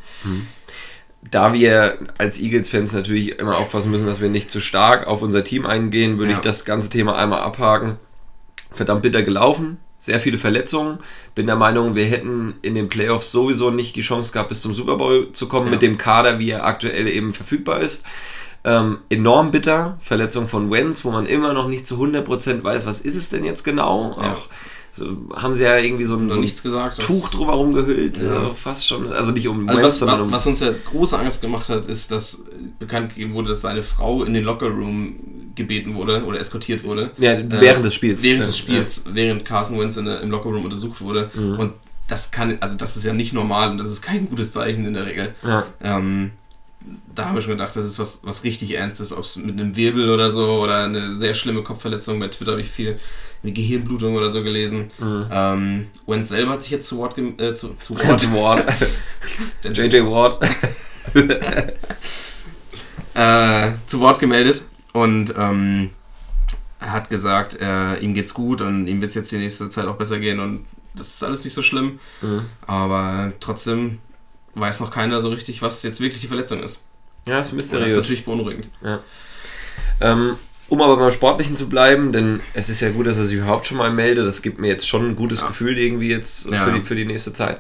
[1.30, 5.44] Da wir als Eagles-Fans natürlich immer aufpassen müssen, dass wir nicht zu stark auf unser
[5.44, 6.38] Team eingehen, würde Ja.
[6.38, 7.98] ich das ganze Thema einmal abhaken.
[8.72, 10.98] Verdammt bitter gelaufen, sehr viele Verletzungen.
[11.36, 14.74] Bin der Meinung, wir hätten in den Playoffs sowieso nicht die Chance gehabt, bis zum
[14.74, 15.72] Super Bowl zu kommen Ja.
[15.74, 18.06] mit dem Kader, wie er aktuell eben verfügbar ist.
[18.64, 23.02] Ähm, enorm bitter, Verletzung von Wenz, wo man immer noch nicht zu 100% weiß, was
[23.02, 24.18] ist es denn jetzt genau.
[24.22, 24.34] Ja.
[24.34, 24.48] Auch
[24.92, 27.00] so, haben sie ja irgendwie so ein, so nichts gesagt.
[27.02, 28.50] Tuch drumherum gehüllt, Ja.
[28.50, 29.12] äh, fast schon.
[29.14, 31.86] Also nicht um Also Wentz, was, sondern um was uns ja große Angst gemacht hat,
[31.86, 32.46] ist, dass
[32.80, 35.16] bekannt gegeben wurde, dass seine Frau in den Lockerroom
[35.56, 37.12] gebeten wurde oder eskortiert wurde.
[37.18, 38.22] ja, während des Spiels.
[38.24, 41.30] Während Ja, des Spiels, während Carson Wentz in im Lockerroom untersucht wurde.
[41.34, 41.60] Mhm.
[41.60, 41.74] Und
[42.08, 44.94] das kann, also das ist ja nicht normal und das ist kein gutes Zeichen in
[44.96, 45.34] der Regel.
[45.44, 45.66] Ja.
[45.84, 46.32] Ähm,
[47.14, 49.76] da haben wir schon gedacht, das ist was, was richtig Ernstes, ob es mit einem
[49.76, 52.20] Wirbel oder so oder eine sehr schlimme Kopfverletzung.
[52.20, 52.98] Bei Twitter habe ich viel
[53.44, 54.86] eine Gehirnblutung oder so gelesen.
[54.98, 55.26] Mhm.
[55.32, 58.10] Ähm, Wentz selber hat sich jetzt zu Wort, gem- äh, zu, zu Ja.
[58.32, 58.74] Wort, Ward.
[59.64, 60.42] JJ Ward.
[63.14, 64.62] äh, zu Wort gemeldet
[64.94, 65.92] und ähm,
[66.80, 69.98] er hat gesagt, äh, ihm geht's gut und ihm wird's jetzt die nächste Zeit auch
[69.98, 70.66] besser gehen und
[70.96, 72.00] das ist alles nicht so schlimm.
[72.22, 72.46] Mhm.
[72.66, 74.00] Aber trotzdem
[74.56, 76.86] weiß noch keiner so richtig, was jetzt wirklich die Verletzung ist.
[77.28, 77.96] Ja, ist Und das ist mysteriös.
[77.98, 78.70] natürlich beunruhigend.
[80.02, 80.36] Ähm,
[80.70, 83.66] um aber beim Sportlichen zu bleiben, denn es ist ja gut, dass er sich überhaupt
[83.66, 84.26] schon mal meldet.
[84.28, 85.48] Das gibt mir jetzt schon ein gutes Ja.
[85.48, 86.66] Gefühl irgendwie jetzt Ja.
[86.66, 87.60] für, die, für die nächste Zeit.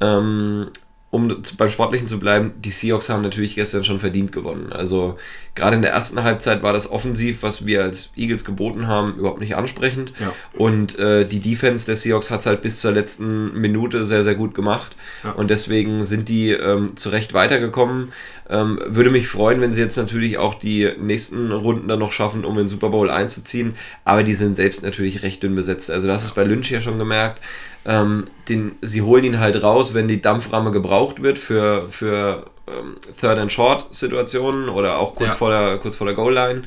[0.00, 0.68] Ähm,
[1.12, 4.72] um beim Sportlichen zu bleiben, die Seahawks haben natürlich gestern schon verdient gewonnen.
[4.72, 5.18] Also
[5.54, 9.40] gerade in der ersten Halbzeit war das offensiv, was wir als Eagles geboten haben, überhaupt
[9.40, 10.14] nicht ansprechend.
[10.18, 10.32] Ja.
[10.54, 14.34] Und äh, die Defense der Seahawks hat es halt bis zur letzten Minute sehr, sehr
[14.34, 14.96] gut gemacht.
[15.22, 15.32] Ja.
[15.32, 18.14] Und deswegen sind die ähm, zu Recht weitergekommen.
[18.48, 22.46] Ähm, würde mich freuen, wenn sie jetzt natürlich auch die nächsten Runden dann noch schaffen,
[22.46, 23.74] um in den Super Bowl einzuziehen.
[24.06, 25.90] Aber die sind selbst natürlich recht dünn besetzt.
[25.90, 27.42] Also das ist bei Lynch ja schon gemerkt.
[27.84, 32.96] Ähm, den, sie holen ihn halt raus, wenn die Dampframme gebraucht wird für, für ähm,
[33.20, 35.36] Third and Short Situationen oder auch kurz Ja.
[35.36, 36.62] vor der, kurz vor der Goal Line.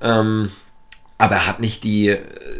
[0.00, 0.50] Ähm,
[1.18, 2.14] aber er hat nicht die,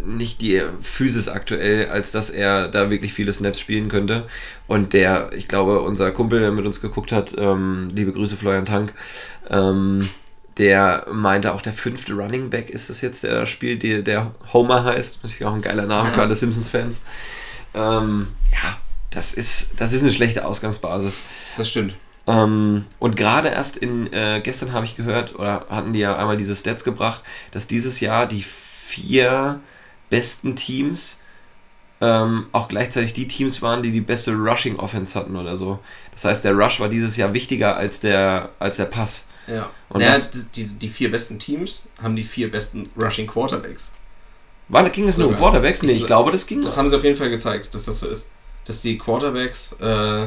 [0.05, 4.25] nicht die Physis aktuell, als dass er da wirklich viele Snaps spielen könnte.
[4.67, 8.65] Und der, ich glaube, unser Kumpel, der mit uns geguckt hat, ähm, liebe Grüße Florian
[8.67, 8.95] Tank,
[9.51, 10.09] ähm,
[10.57, 14.33] der meinte auch, der fünfte Running Back ist das jetzt, der da spielt, der, der
[14.55, 15.23] Homer heißt.
[15.23, 17.03] Natürlich auch ein geiler Name für alle Simpsons-Fans.
[17.77, 18.79] Ähm, ja,
[19.11, 21.21] das ist, das ist eine schlechte Ausgangsbasis.
[21.57, 21.95] Das stimmt.
[22.27, 26.37] Ähm, und gerade erst in, äh, gestern habe ich gehört, oder hatten die ja einmal
[26.37, 27.23] diese Stats gebracht,
[27.53, 29.61] dass dieses Jahr die vier
[30.11, 31.21] besten Teams
[32.01, 35.79] ähm, auch gleichzeitig die Teams waren, die die beste Rushing Offense hatten oder so.
[36.13, 39.29] Das heißt, der Rush war dieses Jahr wichtiger als der, als der Pass.
[39.47, 39.71] Ja.
[39.89, 40.19] Und naja,
[40.55, 43.93] die, die vier besten Teams haben die vier besten Rushing Quarterbacks.
[44.69, 45.37] War, ging es nur um.
[45.37, 45.83] Quarterbacks?
[45.83, 46.61] Nee, Ich ich glaube, das ging.
[46.63, 48.29] Das haben sie auf jeden Fall gezeigt, dass das so ist.
[48.65, 50.27] Dass die Quarterbacks äh,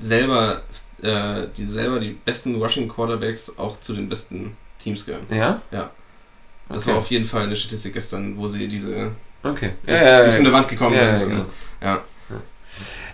[0.00, 0.62] selber,
[1.02, 5.26] äh, die selber die besten Rushing Quarterbacks auch zu den besten Teams gehören.
[5.30, 5.60] ja?
[5.70, 5.90] Ja.
[6.68, 6.90] Das Okay.
[6.92, 9.12] war auf jeden Fall eine Statistik gestern, wo sie diese
[9.42, 9.72] Okay.
[9.86, 10.48] Ja, ja, durch so ja.
[10.48, 11.28] eine Wand gekommen Ja, ja, sind.
[11.30, 11.44] genau.
[11.80, 12.02] ja.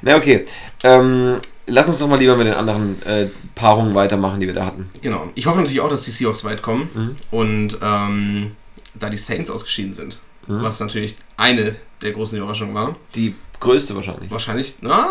[0.03, 0.45] Na okay.
[0.83, 4.67] Ähm, lass uns doch mal lieber mit den anderen äh, Paarungen weitermachen, die wir da
[4.67, 4.91] hatten.
[5.03, 5.29] Genau.
[5.35, 6.89] Ich hoffe natürlich auch, dass die Seahawks weit kommen.
[6.95, 7.17] Mhm.
[7.31, 8.57] Und ähm,
[8.95, 10.63] da die Saints ausgeschieden sind, Mhm.
[10.63, 14.31] was natürlich eine der großen Überraschungen war, Die größte wahrscheinlich.
[14.31, 15.09] wahrscheinlich, na,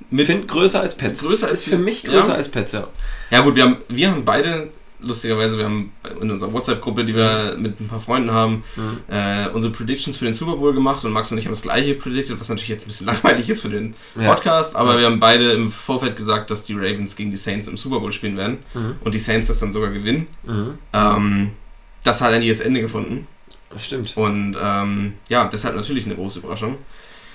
[0.00, 1.22] Ich mit finde größer als Pets.
[1.22, 2.10] größer als für mich ja.
[2.10, 2.86] größer als Pets, ja.
[3.30, 4.68] Ja gut, wir haben, wir haben beide,
[5.02, 8.98] lustigerweise, wir haben in unserer WhatsApp-Gruppe, die wir mit ein paar Freunden haben, Mhm.
[9.08, 11.94] äh, unsere Predictions für den Super Bowl gemacht und Max und ich haben das gleiche
[11.94, 13.06] predicted, was natürlich jetzt ein bisschen
[13.38, 14.34] langweilig ist für den Ja.
[14.34, 14.98] Podcast, aber Ja.
[15.00, 18.12] wir haben beide im Vorfeld gesagt, dass die Ravens gegen die Saints im Super Bowl
[18.12, 18.96] spielen werden Mhm.
[19.04, 20.26] und die Saints das dann sogar gewinnen.
[20.44, 20.74] Mhm.
[20.92, 21.50] Ähm,
[22.04, 23.26] das hat ein jähes Ende gefunden
[23.70, 24.16] Das stimmt.
[24.16, 26.78] und ähm, ja, deshalb natürlich eine große Überraschung.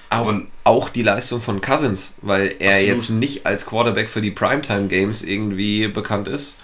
[0.10, 2.88] Auch, Und auch die Leistung von Cousins, weil er Absolut.
[2.94, 6.58] jetzt nicht als Quarterback für die Primetime-Games irgendwie bekannt ist,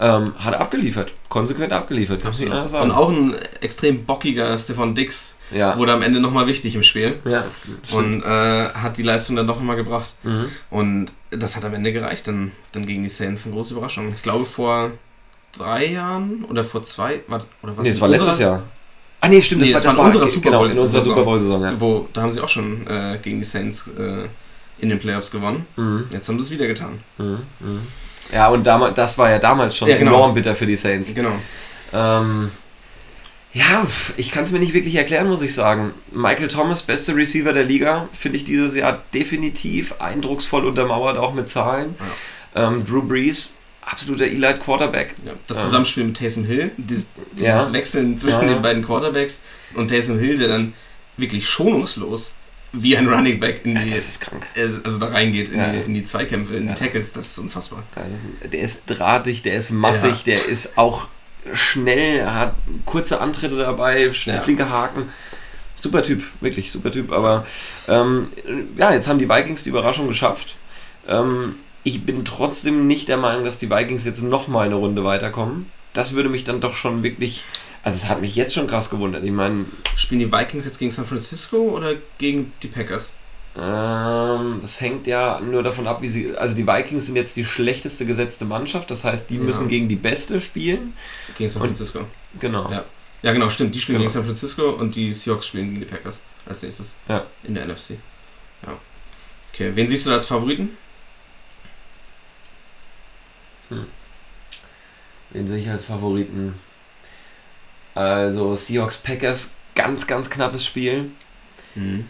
[0.00, 1.12] ähm, hat er abgeliefert.
[1.28, 2.24] Konsequent abgeliefert.
[2.24, 5.76] Anders Und auch ein extrem bockiger Stefan Dix ja.
[5.78, 7.20] wurde am Ende nochmal wichtig im Spiel.
[7.24, 7.44] ja.
[7.92, 10.14] Und äh, hat die Leistung dann nochmal gebracht.
[10.22, 10.46] mhm.
[10.70, 13.44] Und das hat am Ende gereicht, dann, dann gegen die Saints.
[13.44, 14.12] Eine große Überraschung.
[14.14, 14.92] Ich glaube vor
[15.56, 18.62] drei Jahren oder vor zwei, warte, oder was Nee, das in war letztes Jahr.
[19.22, 20.70] Ah nee, stimmt, Nee, das, das war, war das in war unserer Super genau, Bowl-
[20.70, 21.14] in unserer Saison.
[21.16, 21.80] Super Bowl-Saison, ja.
[21.80, 24.28] Wo, da haben sie auch schon äh, gegen die Saints äh,
[24.82, 25.66] in den Playoffs gewonnen.
[25.76, 26.06] Mhm.
[26.10, 27.00] Jetzt haben sie es wieder getan.
[27.18, 27.38] Mhm.
[27.60, 27.80] Mhm.
[28.32, 30.14] Ja, und damals, das war ja damals schon Ja, genau.
[30.14, 31.14] enorm bitter für die Saints.
[31.14, 31.32] Genau.
[31.92, 32.50] Ähm,
[33.52, 33.84] ja,
[34.16, 35.92] ich kann es mir nicht wirklich erklären, muss ich sagen.
[36.12, 41.50] Michael Thomas, beste Receiver der Liga, finde ich dieses Jahr definitiv eindrucksvoll untermauert, auch mit
[41.50, 41.96] Zahlen.
[42.54, 45.14] Ähm, Drew Brees, absoluter Elite Quarterback.
[45.24, 45.64] Ja, das Ähm.
[45.64, 47.72] Zusammenspiel mit Taysom Hill, dieses, dieses Ja.
[47.72, 50.74] Wechseln zwischen Ja, den beiden Quarterbacks und Taysom Hill, der dann
[51.16, 52.36] wirklich schonungslos
[52.72, 54.46] wie ein Running Back in Ja, die, das ist krank.
[54.54, 55.72] äh, also da reingeht in, Ja.
[55.72, 56.74] die, in die Zweikämpfe, in Ja.
[56.74, 57.82] die Tackles, das ist unfassbar.
[57.96, 61.08] Also, der ist drahtig, der ist massig, der ist auch
[61.52, 62.54] schnell, er hat
[62.86, 64.40] kurze Antritte dabei, sch- Ja.
[64.40, 65.08] flinke Haken.
[65.74, 67.10] Super Typ, wirklich super Typ.
[67.10, 67.46] Aber
[67.88, 68.28] ähm,
[68.76, 70.56] ja, jetzt haben die Vikings die Überraschung geschafft.
[71.08, 75.70] Ähm, ich bin trotzdem nicht der Meinung, dass die Vikings jetzt nochmal eine Runde weiterkommen.
[75.92, 77.44] Das würde mich dann doch schon wirklich.
[77.82, 79.24] Also, es hat mich jetzt schon krass gewundert.
[79.24, 79.64] Ich meine,
[79.96, 83.12] Spielen die Vikings jetzt gegen San Francisco oder gegen die Packers?
[83.56, 86.36] Ähm, das hängt ja nur davon ab, wie sie.
[86.36, 89.42] Also die Vikings sind jetzt die schlechteste gesetzte Mannschaft, das heißt, die Ja.
[89.42, 90.94] müssen gegen die beste spielen.
[91.36, 92.00] Gegen San Und- Francisco.
[92.38, 92.70] Genau.
[92.70, 92.84] Ja.
[93.22, 93.74] Ja, genau, stimmt.
[93.74, 94.08] Die spielen Genau.
[94.08, 96.96] gegen San Francisco und die Seahawks spielen gegen die Packers als nächstes.
[97.08, 97.26] Ja.
[97.42, 97.98] In der NFC.
[98.64, 98.78] Ja.
[99.52, 100.70] Okay, wen siehst du als Favoriten?
[105.30, 106.54] Wen sehe ich als Favoriten?
[107.94, 111.10] Also Seahawks Packers, ganz, ganz knappes Spiel.
[111.74, 112.06] Mhm.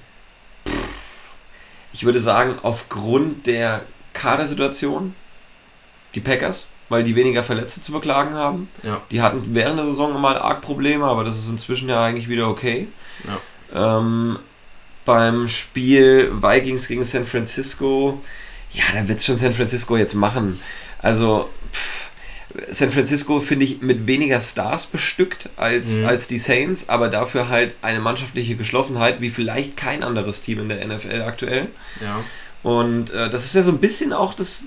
[1.93, 3.83] Ich würde sagen, aufgrund der
[4.13, 5.15] Kadersituation,
[6.15, 8.69] die Packers, weil die weniger Verletzte zu beklagen haben.
[8.83, 9.01] Ja.
[9.11, 12.49] Die hatten während der Saison mal arg Probleme, aber das ist inzwischen ja eigentlich wieder
[12.49, 12.89] okay.
[13.75, 14.39] Ähm,
[15.05, 18.21] beim Spiel Vikings gegen San Francisco,
[18.73, 20.61] ja, dann wird es schon San Francisco jetzt machen.
[21.03, 22.09] Also, pff,
[22.71, 26.07] San Francisco finde ich mit weniger Stars bestückt als, Mhm.
[26.07, 30.69] als die Saints, aber dafür halt eine mannschaftliche Geschlossenheit wie vielleicht kein anderes Team in
[30.69, 31.69] der NFL aktuell.
[32.01, 32.17] Ja.
[32.63, 34.67] Und äh, das ist ja so ein bisschen auch das,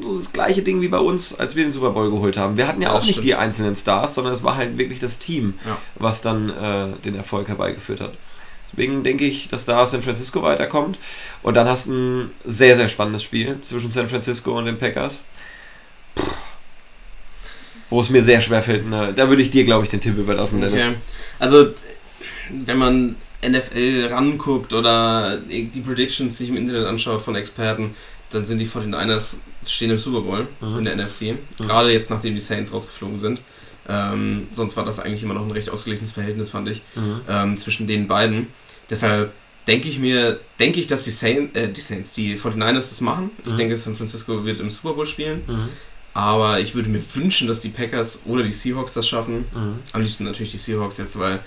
[0.00, 2.56] so das gleiche Ding wie bei uns, als wir den Super Bowl geholt haben.
[2.56, 3.26] Wir hatten ja, Ja, auch nicht stimmt.
[3.26, 5.76] die einzelnen Stars, sondern es war halt wirklich das Team, Ja.
[5.96, 8.14] was dann äh, den Erfolg herbeigeführt hat.
[8.70, 10.98] Deswegen denke ich, dass da San Francisco weiterkommt.
[11.42, 15.26] Und dann hast du ein sehr, sehr spannendes Spiel zwischen San Francisco und den Packers.
[16.14, 16.24] Puh.
[17.90, 18.88] Wo es mir sehr schwer fällt.
[18.88, 19.12] Ne?
[19.14, 20.82] Da würde ich dir, glaube ich, den Tipp überlassen, Dennis.
[20.82, 20.96] Okay.
[21.38, 21.68] Also,
[22.50, 27.94] wenn man NFL ranguckt oder die Predictions sich im Internet anschaut von Experten,
[28.30, 29.36] dann sind die 49ers
[29.66, 30.78] stehen im Super Bowl Mhm.
[30.78, 31.36] in der NFC.
[31.58, 33.42] Gerade jetzt, nachdem die Saints rausgeflogen sind.
[33.88, 37.20] Ähm, sonst war das eigentlich immer noch ein recht ausgeglichenes Verhältnis, fand ich, Mhm.
[37.28, 38.46] ähm, zwischen den beiden.
[38.88, 39.32] Deshalb
[39.66, 43.30] denke ich mir, denke ich, dass die Saints, äh, die Saints, die 49ers das machen.
[43.44, 43.56] Ich Mhm.
[43.58, 45.42] denke, San Francisco wird im Super Bowl spielen.
[46.14, 49.46] Aber ich würde mir wünschen, dass die Packers oder die Seahawks das schaffen.
[49.52, 49.78] Mhm.
[49.92, 51.40] Am liebsten natürlich die Seahawks jetzt, weil,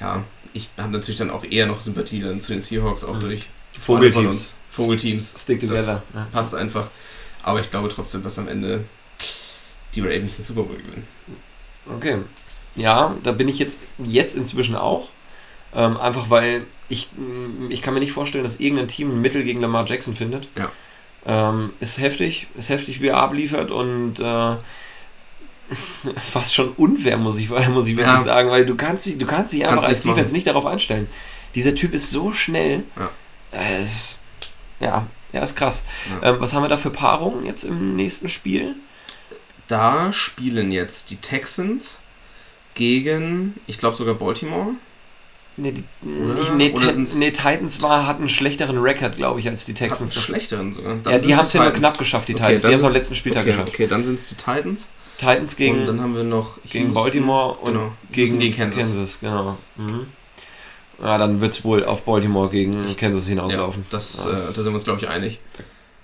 [0.00, 3.20] ja, ich habe natürlich dann auch eher noch Sympathie dann zu den Seahawks, auch Mhm.
[3.20, 3.46] durch
[3.80, 4.54] Vogelteams.
[4.70, 5.34] Vogelteams.
[5.42, 6.02] Stick together.
[6.14, 6.28] Ja.
[6.32, 6.88] passt einfach.
[7.42, 8.84] Aber ich glaube trotzdem, dass am Ende
[9.94, 11.06] die Ravens den Super Bowl gewinnen.
[11.96, 12.18] Okay.
[12.76, 15.08] Ja, da bin ich jetzt, jetzt inzwischen auch.
[15.74, 19.42] Ähm, einfach weil ich, mm, ich kann mir nicht vorstellen, dass irgendein Team ein Mittel
[19.42, 20.48] gegen Lamar Jackson findet.
[20.56, 20.70] Ja.
[21.24, 24.56] Ähm, ist heftig, ist heftig, wie er abliefert und äh,
[26.32, 28.18] fast schon unfair, muss ich, muss ich wirklich Ja.
[28.18, 30.16] sagen, weil du kannst dich, du kannst dich Kannst einfach als nichts machen.
[30.16, 31.08] Defense nicht darauf einstellen.
[31.54, 32.82] Dieser Typ ist so schnell.
[32.96, 33.10] Ja.
[33.52, 34.22] Äh, Es ist,
[34.80, 35.84] ja, ja, ist krass.
[36.22, 36.30] Ja.
[36.30, 38.74] Ähm, was haben wir da für Paarungen jetzt im nächsten Spiel?
[39.68, 42.00] Da spielen jetzt die Texans
[42.74, 44.70] gegen, ich glaube sogar Baltimore.
[45.56, 49.64] Nee, die, Oder- nee, oder nee, Titans war, hatten einen schlechteren Rekord, glaube ich, als
[49.66, 50.14] die Texans.
[50.14, 50.94] Das, schlechteren sogar.
[51.02, 52.62] Dann ja, die haben es ja nur knapp geschafft, die Okay, Titans.
[52.62, 53.68] die haben es am letzten Spieltag okay, geschafft.
[53.68, 54.92] Okay, dann sind es die Titans.
[55.18, 56.94] Titans gegen, und dann haben wir noch gegen Houston.
[56.94, 58.78] Baltimore und genau, gegen Houston Kansas.
[58.80, 59.20] Kansas.
[59.20, 59.58] genau.
[59.76, 60.06] Mhm.
[61.02, 63.82] Ja, dann wird es wohl auf Baltimore gegen Kansas hinauslaufen.
[63.82, 65.40] Ja, das, Ja, äh, das- da sind wir uns, glaube ich, einig.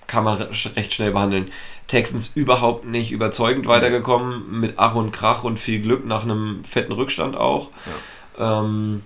[0.07, 1.51] kann man re- recht schnell behandeln.
[1.87, 6.91] Texans überhaupt nicht überzeugend weitergekommen, mit Ach und Krach und viel Glück nach einem fetten
[6.93, 7.69] Rückstand auch.
[8.37, 9.01] Ähm,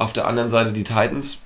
[0.00, 1.38] auf der anderen Seite die Titans,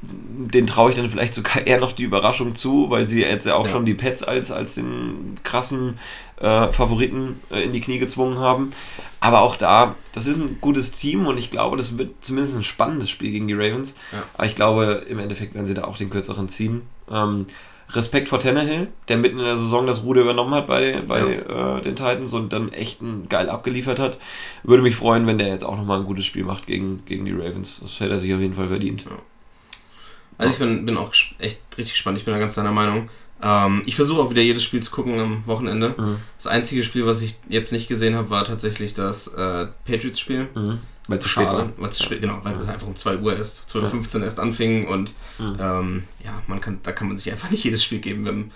[0.00, 3.54] den traue ich dann vielleicht sogar eher noch die Überraschung zu, weil sie jetzt ja
[3.56, 3.72] auch Ja.
[3.72, 5.98] schon die Pets als, als den krassen
[6.40, 8.72] äh, Favoriten äh, in die Knie gezwungen haben.
[9.20, 12.62] Aber auch da, das ist ein gutes Team und ich glaube, das wird zumindest ein
[12.62, 13.96] spannendes Spiel gegen die Ravens.
[14.12, 14.22] Ja.
[14.34, 16.82] Aber ich glaube, im Endeffekt werden sie da auch den kürzeren ziehen.
[17.10, 17.46] Ähm,
[17.90, 21.80] Respekt vor Tannehill, der mitten in der Saison das Ruder übernommen hat bei, bei äh,
[21.80, 24.18] den Titans und dann echt ein geil abgeliefert hat.
[24.62, 27.32] Würde mich freuen, wenn der jetzt auch nochmal ein gutes Spiel macht gegen, gegen die
[27.32, 27.80] Ravens.
[27.80, 29.06] Das hätte er sich auf jeden Fall verdient.
[30.36, 32.18] Also ich bin, bin auch echt richtig gespannt.
[32.18, 33.08] Ich bin da ganz deiner Meinung.
[33.42, 35.94] Ähm, ich versuche auch wieder jedes Spiel zu gucken am Wochenende.
[35.96, 36.18] Mhm.
[36.36, 40.48] Das einzige Spiel, was ich jetzt nicht gesehen habe, war tatsächlich das äh, Patriots-Spiel.
[40.54, 40.78] Mhm.
[41.08, 41.58] Weil zu spät war.
[41.60, 44.24] Schade, weil es zu spät, genau, weil es einfach um 2 Uhr ist, 12.15 Uhr
[44.24, 45.56] erst anfing und Mhm.
[45.60, 48.26] ähm, ja, man kann, da kann man sich einfach nicht jedes Spiel geben.
[48.26, 48.50] Haben,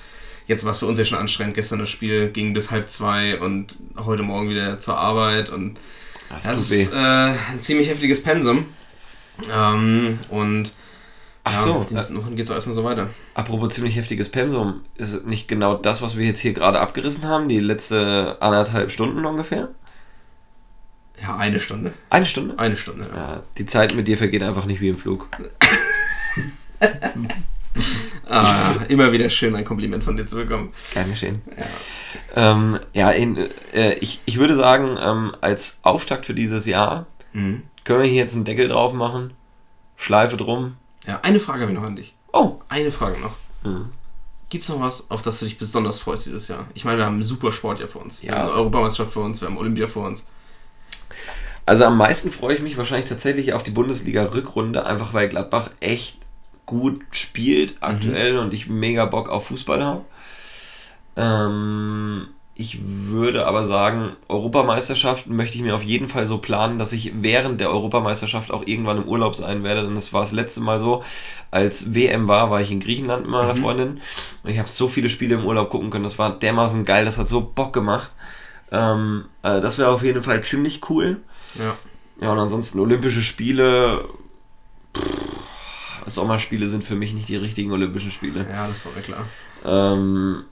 [0.47, 3.41] jetzt war es für uns ja schon anstrengend, gestern das Spiel ging bis halb zwei
[3.41, 5.79] und heute Morgen wieder zur Arbeit und
[6.29, 8.67] Das das ist äh, ein ziemlich heftiges Pensum.
[9.53, 10.73] Ähm, und
[11.45, 13.09] Ach ja, so, die nächsten Wochen geht es erstmal so weiter.
[13.35, 17.25] Apropos ziemlich heftiges Pensum, ist es nicht genau das, was wir jetzt hier gerade abgerissen
[17.25, 19.71] haben, die letzte anderthalb Stunden ungefähr?
[21.23, 21.93] Ja, eine Stunde.
[22.11, 22.59] Eine Stunde?
[22.59, 23.09] Eine Stunde.
[23.15, 23.17] Ja.
[23.35, 25.29] Ja, die Zeit mit dir vergeht einfach nicht wie im Flug.
[28.29, 30.73] Ah, immer wieder schön, ein Kompliment von dir zu bekommen.
[30.93, 31.41] Gern geschehen.
[31.57, 32.53] Ja.
[32.53, 33.37] Ähm, ja, in,
[33.73, 37.63] äh, ich, ich würde sagen, ähm, als Auftakt für dieses Jahr Mhm.
[37.85, 39.33] können wir hier jetzt einen Deckel drauf machen,
[39.97, 40.77] Schleife drum.
[41.07, 42.15] ja, eine Frage habe ich noch an dich.
[42.35, 42.61] Oh!
[42.69, 43.37] Eine Frage noch.
[43.65, 43.87] Mhm.
[44.51, 46.67] Gibt es noch was, auf das du dich besonders freust dieses Jahr?
[46.75, 48.23] Ich meine, wir haben ein super Sportjahr vor uns.
[48.23, 48.37] Wir Ja.
[48.37, 50.27] haben eine Europameisterschaft vor uns, wir haben Olympia vor uns.
[51.67, 56.19] Also am meisten freue ich mich wahrscheinlich tatsächlich auf die Bundesliga-Rückrunde, einfach weil Gladbach echt
[56.67, 60.05] gut spielt aktuell und ich mega Bock auf Fußball habe.
[61.17, 66.93] Ähm, ich würde aber sagen, Europameisterschaften möchte ich mir auf jeden Fall so planen, dass
[66.93, 69.85] ich während der Europameisterschaft auch irgendwann im Urlaub sein werde.
[69.85, 71.03] Denn das war das letzte Mal so,
[71.51, 73.59] als WM war, war ich in Griechenland mit meiner Mhm.
[73.59, 74.01] Freundin
[74.43, 76.05] und ich habe so viele Spiele im Urlaub gucken können.
[76.05, 78.13] Das war dermaßen geil, das hat so Bock gemacht.
[78.73, 81.21] Ähm, äh, das wäre auf jeden Fall ziemlich cool.
[81.55, 81.77] Ja.
[82.21, 84.09] Ja, und ansonsten Olympische Spiele.
[84.97, 85.23] Pff,
[86.07, 88.47] Sommerspiele sind für mich nicht die richtigen Olympischen Spiele.
[88.51, 89.25] Ja, das war mir klar.
[89.65, 90.45] Ähm,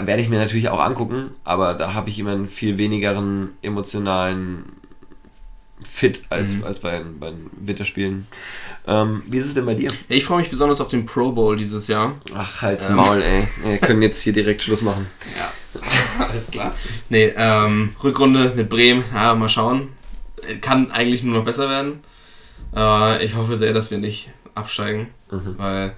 [0.00, 4.64] werde ich mir natürlich auch angucken, aber da habe ich immer einen viel wenigeren emotionalen
[5.84, 6.64] Fit als, Mhm.
[6.64, 8.26] als bei, bei den Winterspielen.
[8.86, 9.90] Ähm, wie ist es denn bei dir?
[10.08, 12.20] Ich freue mich besonders auf den Pro Bowl dieses Jahr.
[12.34, 12.96] Ach, halt's Ähm.
[12.96, 13.46] Maul, ey.
[13.64, 15.06] Wir können jetzt hier direkt Schluss machen.
[15.38, 16.74] Ja, alles klar.
[17.08, 19.88] Nee, ähm, Rückrunde mit Bremen, ja, mal schauen.
[20.60, 22.00] Kann eigentlich nur noch besser werden.
[22.74, 25.54] Äh, ich hoffe sehr, dass wir nicht absteigen, Mhm.
[25.58, 25.92] weil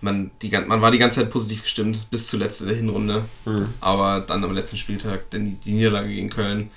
[0.00, 3.24] man, die, man war die ganze Zeit positiv gestimmt, bis zuletzt in der Hinrunde.
[3.44, 3.68] Mhm.
[3.80, 6.70] Aber dann am letzten Spieltag, denn die Niederlage gegen Köln,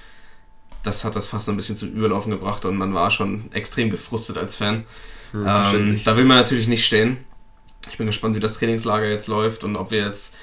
[0.83, 3.89] das hat das fast so ein bisschen zum Überlaufen gebracht und man war schon extrem
[3.91, 4.85] gefrustet als Fan.
[5.33, 6.03] Mhm, Ähm, verständlich.
[6.03, 7.17] da will man natürlich nicht stehen.
[7.91, 10.35] Ich bin gespannt, wie das Trainingslager jetzt läuft und ob wir jetzt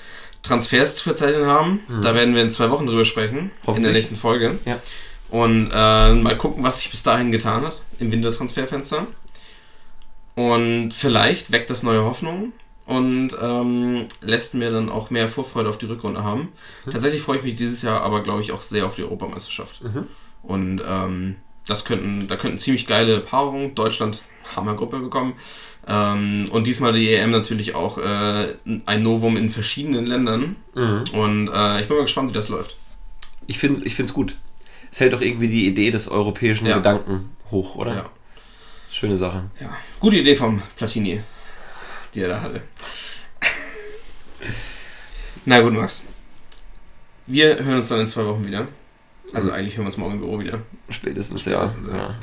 [0.42, 1.80] Transfers zu verzeichnen haben.
[1.88, 2.02] Mhm.
[2.02, 4.58] Da werden wir in zwei Wochen drüber sprechen, in der nächsten Folge.
[4.64, 4.80] Ja.
[5.28, 9.06] Und äh, mal gucken, was sich bis dahin getan hat im Wintertransferfenster.
[10.34, 12.52] Und vielleicht weckt das neue Hoffnung
[12.84, 16.52] und ähm, lässt mir dann auch mehr Vorfreude auf die Rückrunde haben.
[16.84, 16.92] Mhm.
[16.92, 19.82] Tatsächlich freue ich mich dieses Jahr aber, glaube ich, auch sehr auf die Europameisterschaft.
[19.82, 20.06] Mhm.
[20.46, 21.36] Und ähm,
[21.66, 23.74] das könnten, da könnten ziemlich geile Paarungen.
[23.74, 24.22] Deutschland
[24.54, 25.34] Hammergruppe bekommen.
[25.88, 28.54] Ähm, und diesmal die EM natürlich auch äh,
[28.86, 30.56] ein Novum in verschiedenen Ländern.
[30.74, 31.04] Mhm.
[31.12, 32.76] Und äh, ich bin mal gespannt, wie das läuft.
[33.46, 34.34] Ich finde es ich find's gut.
[34.90, 36.76] Es hält doch irgendwie die Idee des europäischen Ja.
[36.76, 37.94] Gedanken hoch, oder?
[37.94, 38.10] Ja.
[38.90, 39.44] Schöne Sache.
[39.60, 39.68] ja.
[40.00, 41.20] Gute Idee vom Platini,
[42.14, 42.62] die er da hatte.
[45.44, 46.04] Na gut, Max.
[47.26, 48.66] Wir hören uns dann in zwei Wochen wieder.
[49.36, 50.60] Also eigentlich hören wir uns morgen im Büro wieder.
[50.88, 51.96] Spätestens, Spätestens, ja.
[51.96, 52.16] ja.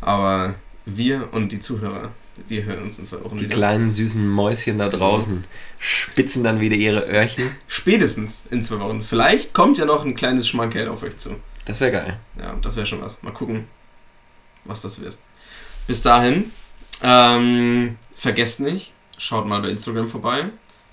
[0.00, 0.54] Aber
[0.86, 2.10] wir und die Zuhörer,
[2.48, 3.54] wir hören uns in zwei Wochen Die wieder.
[3.54, 5.44] kleinen süßen Mäuschen da draußen
[5.78, 7.50] spitzen dann wieder ihre Öhrchen.
[7.68, 9.02] Spätestens in zwei Wochen.
[9.02, 11.36] Vielleicht kommt ja noch ein kleines Schmankerl auf euch zu.
[11.64, 12.18] Das wäre geil.
[12.38, 13.22] Ja, das wäre schon was.
[13.22, 13.66] Mal gucken,
[14.64, 15.18] was das wird.
[15.86, 16.50] Bis dahin,
[17.02, 20.46] ähm, vergesst nicht, schaut mal bei Instagram vorbei.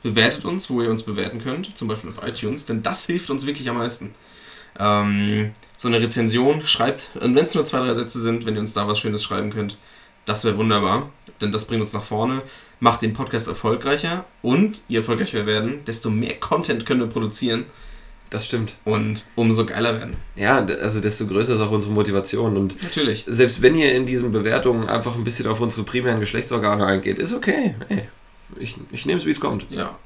[0.03, 3.45] Bewertet uns, wo ihr uns bewerten könnt, zum Beispiel auf iTunes, denn das hilft uns
[3.45, 4.13] wirklich am meisten.
[4.79, 8.59] Ähm, so eine Rezension schreibt, und wenn es nur zwei, drei Sätze sind, wenn ihr
[8.61, 9.77] uns da was Schönes schreiben könnt,
[10.25, 11.09] das wäre wunderbar,
[11.39, 12.41] denn das bringt uns nach vorne,
[12.79, 17.65] macht den Podcast erfolgreicher und je erfolgreicher wir werden, desto mehr Content können wir produzieren
[18.29, 18.75] Das stimmt.
[18.83, 20.17] und umso geiler werden.
[20.35, 22.57] Ja, also desto größer ist auch unsere Motivation.
[22.57, 23.23] Und Natürlich.
[23.25, 27.33] selbst wenn ihr in diesen Bewertungen einfach ein bisschen auf unsere primären Geschlechtsorgane eingeht, ist
[27.33, 27.75] okay.
[27.87, 28.03] Ey,
[28.59, 29.65] ich, ich nehme es, wie es kommt.
[29.69, 29.97] Ja.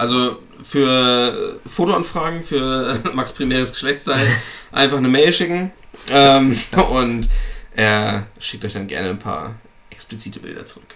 [0.00, 4.26] Also für Fotoanfragen für Max primäres Geschlechtsteil
[4.72, 5.72] einfach eine Mail schicken
[6.10, 6.58] ähm,
[6.90, 7.28] und
[7.76, 9.56] er schickt euch dann gerne ein paar
[9.90, 10.94] explizite Bilder zurück.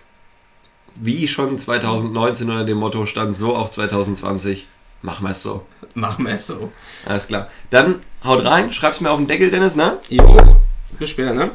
[0.94, 4.66] Wie schon 2019 unter dem Motto stand, so auch 2020.
[5.02, 5.66] Machen wir es so.
[5.92, 6.72] Machen wir es so.
[7.04, 7.50] Alles klar.
[7.68, 9.98] Dann haut rein, schreib's mir auf den Deckel, Dennis, ne?
[10.08, 10.56] Jo,
[10.98, 11.50] bis später, ne?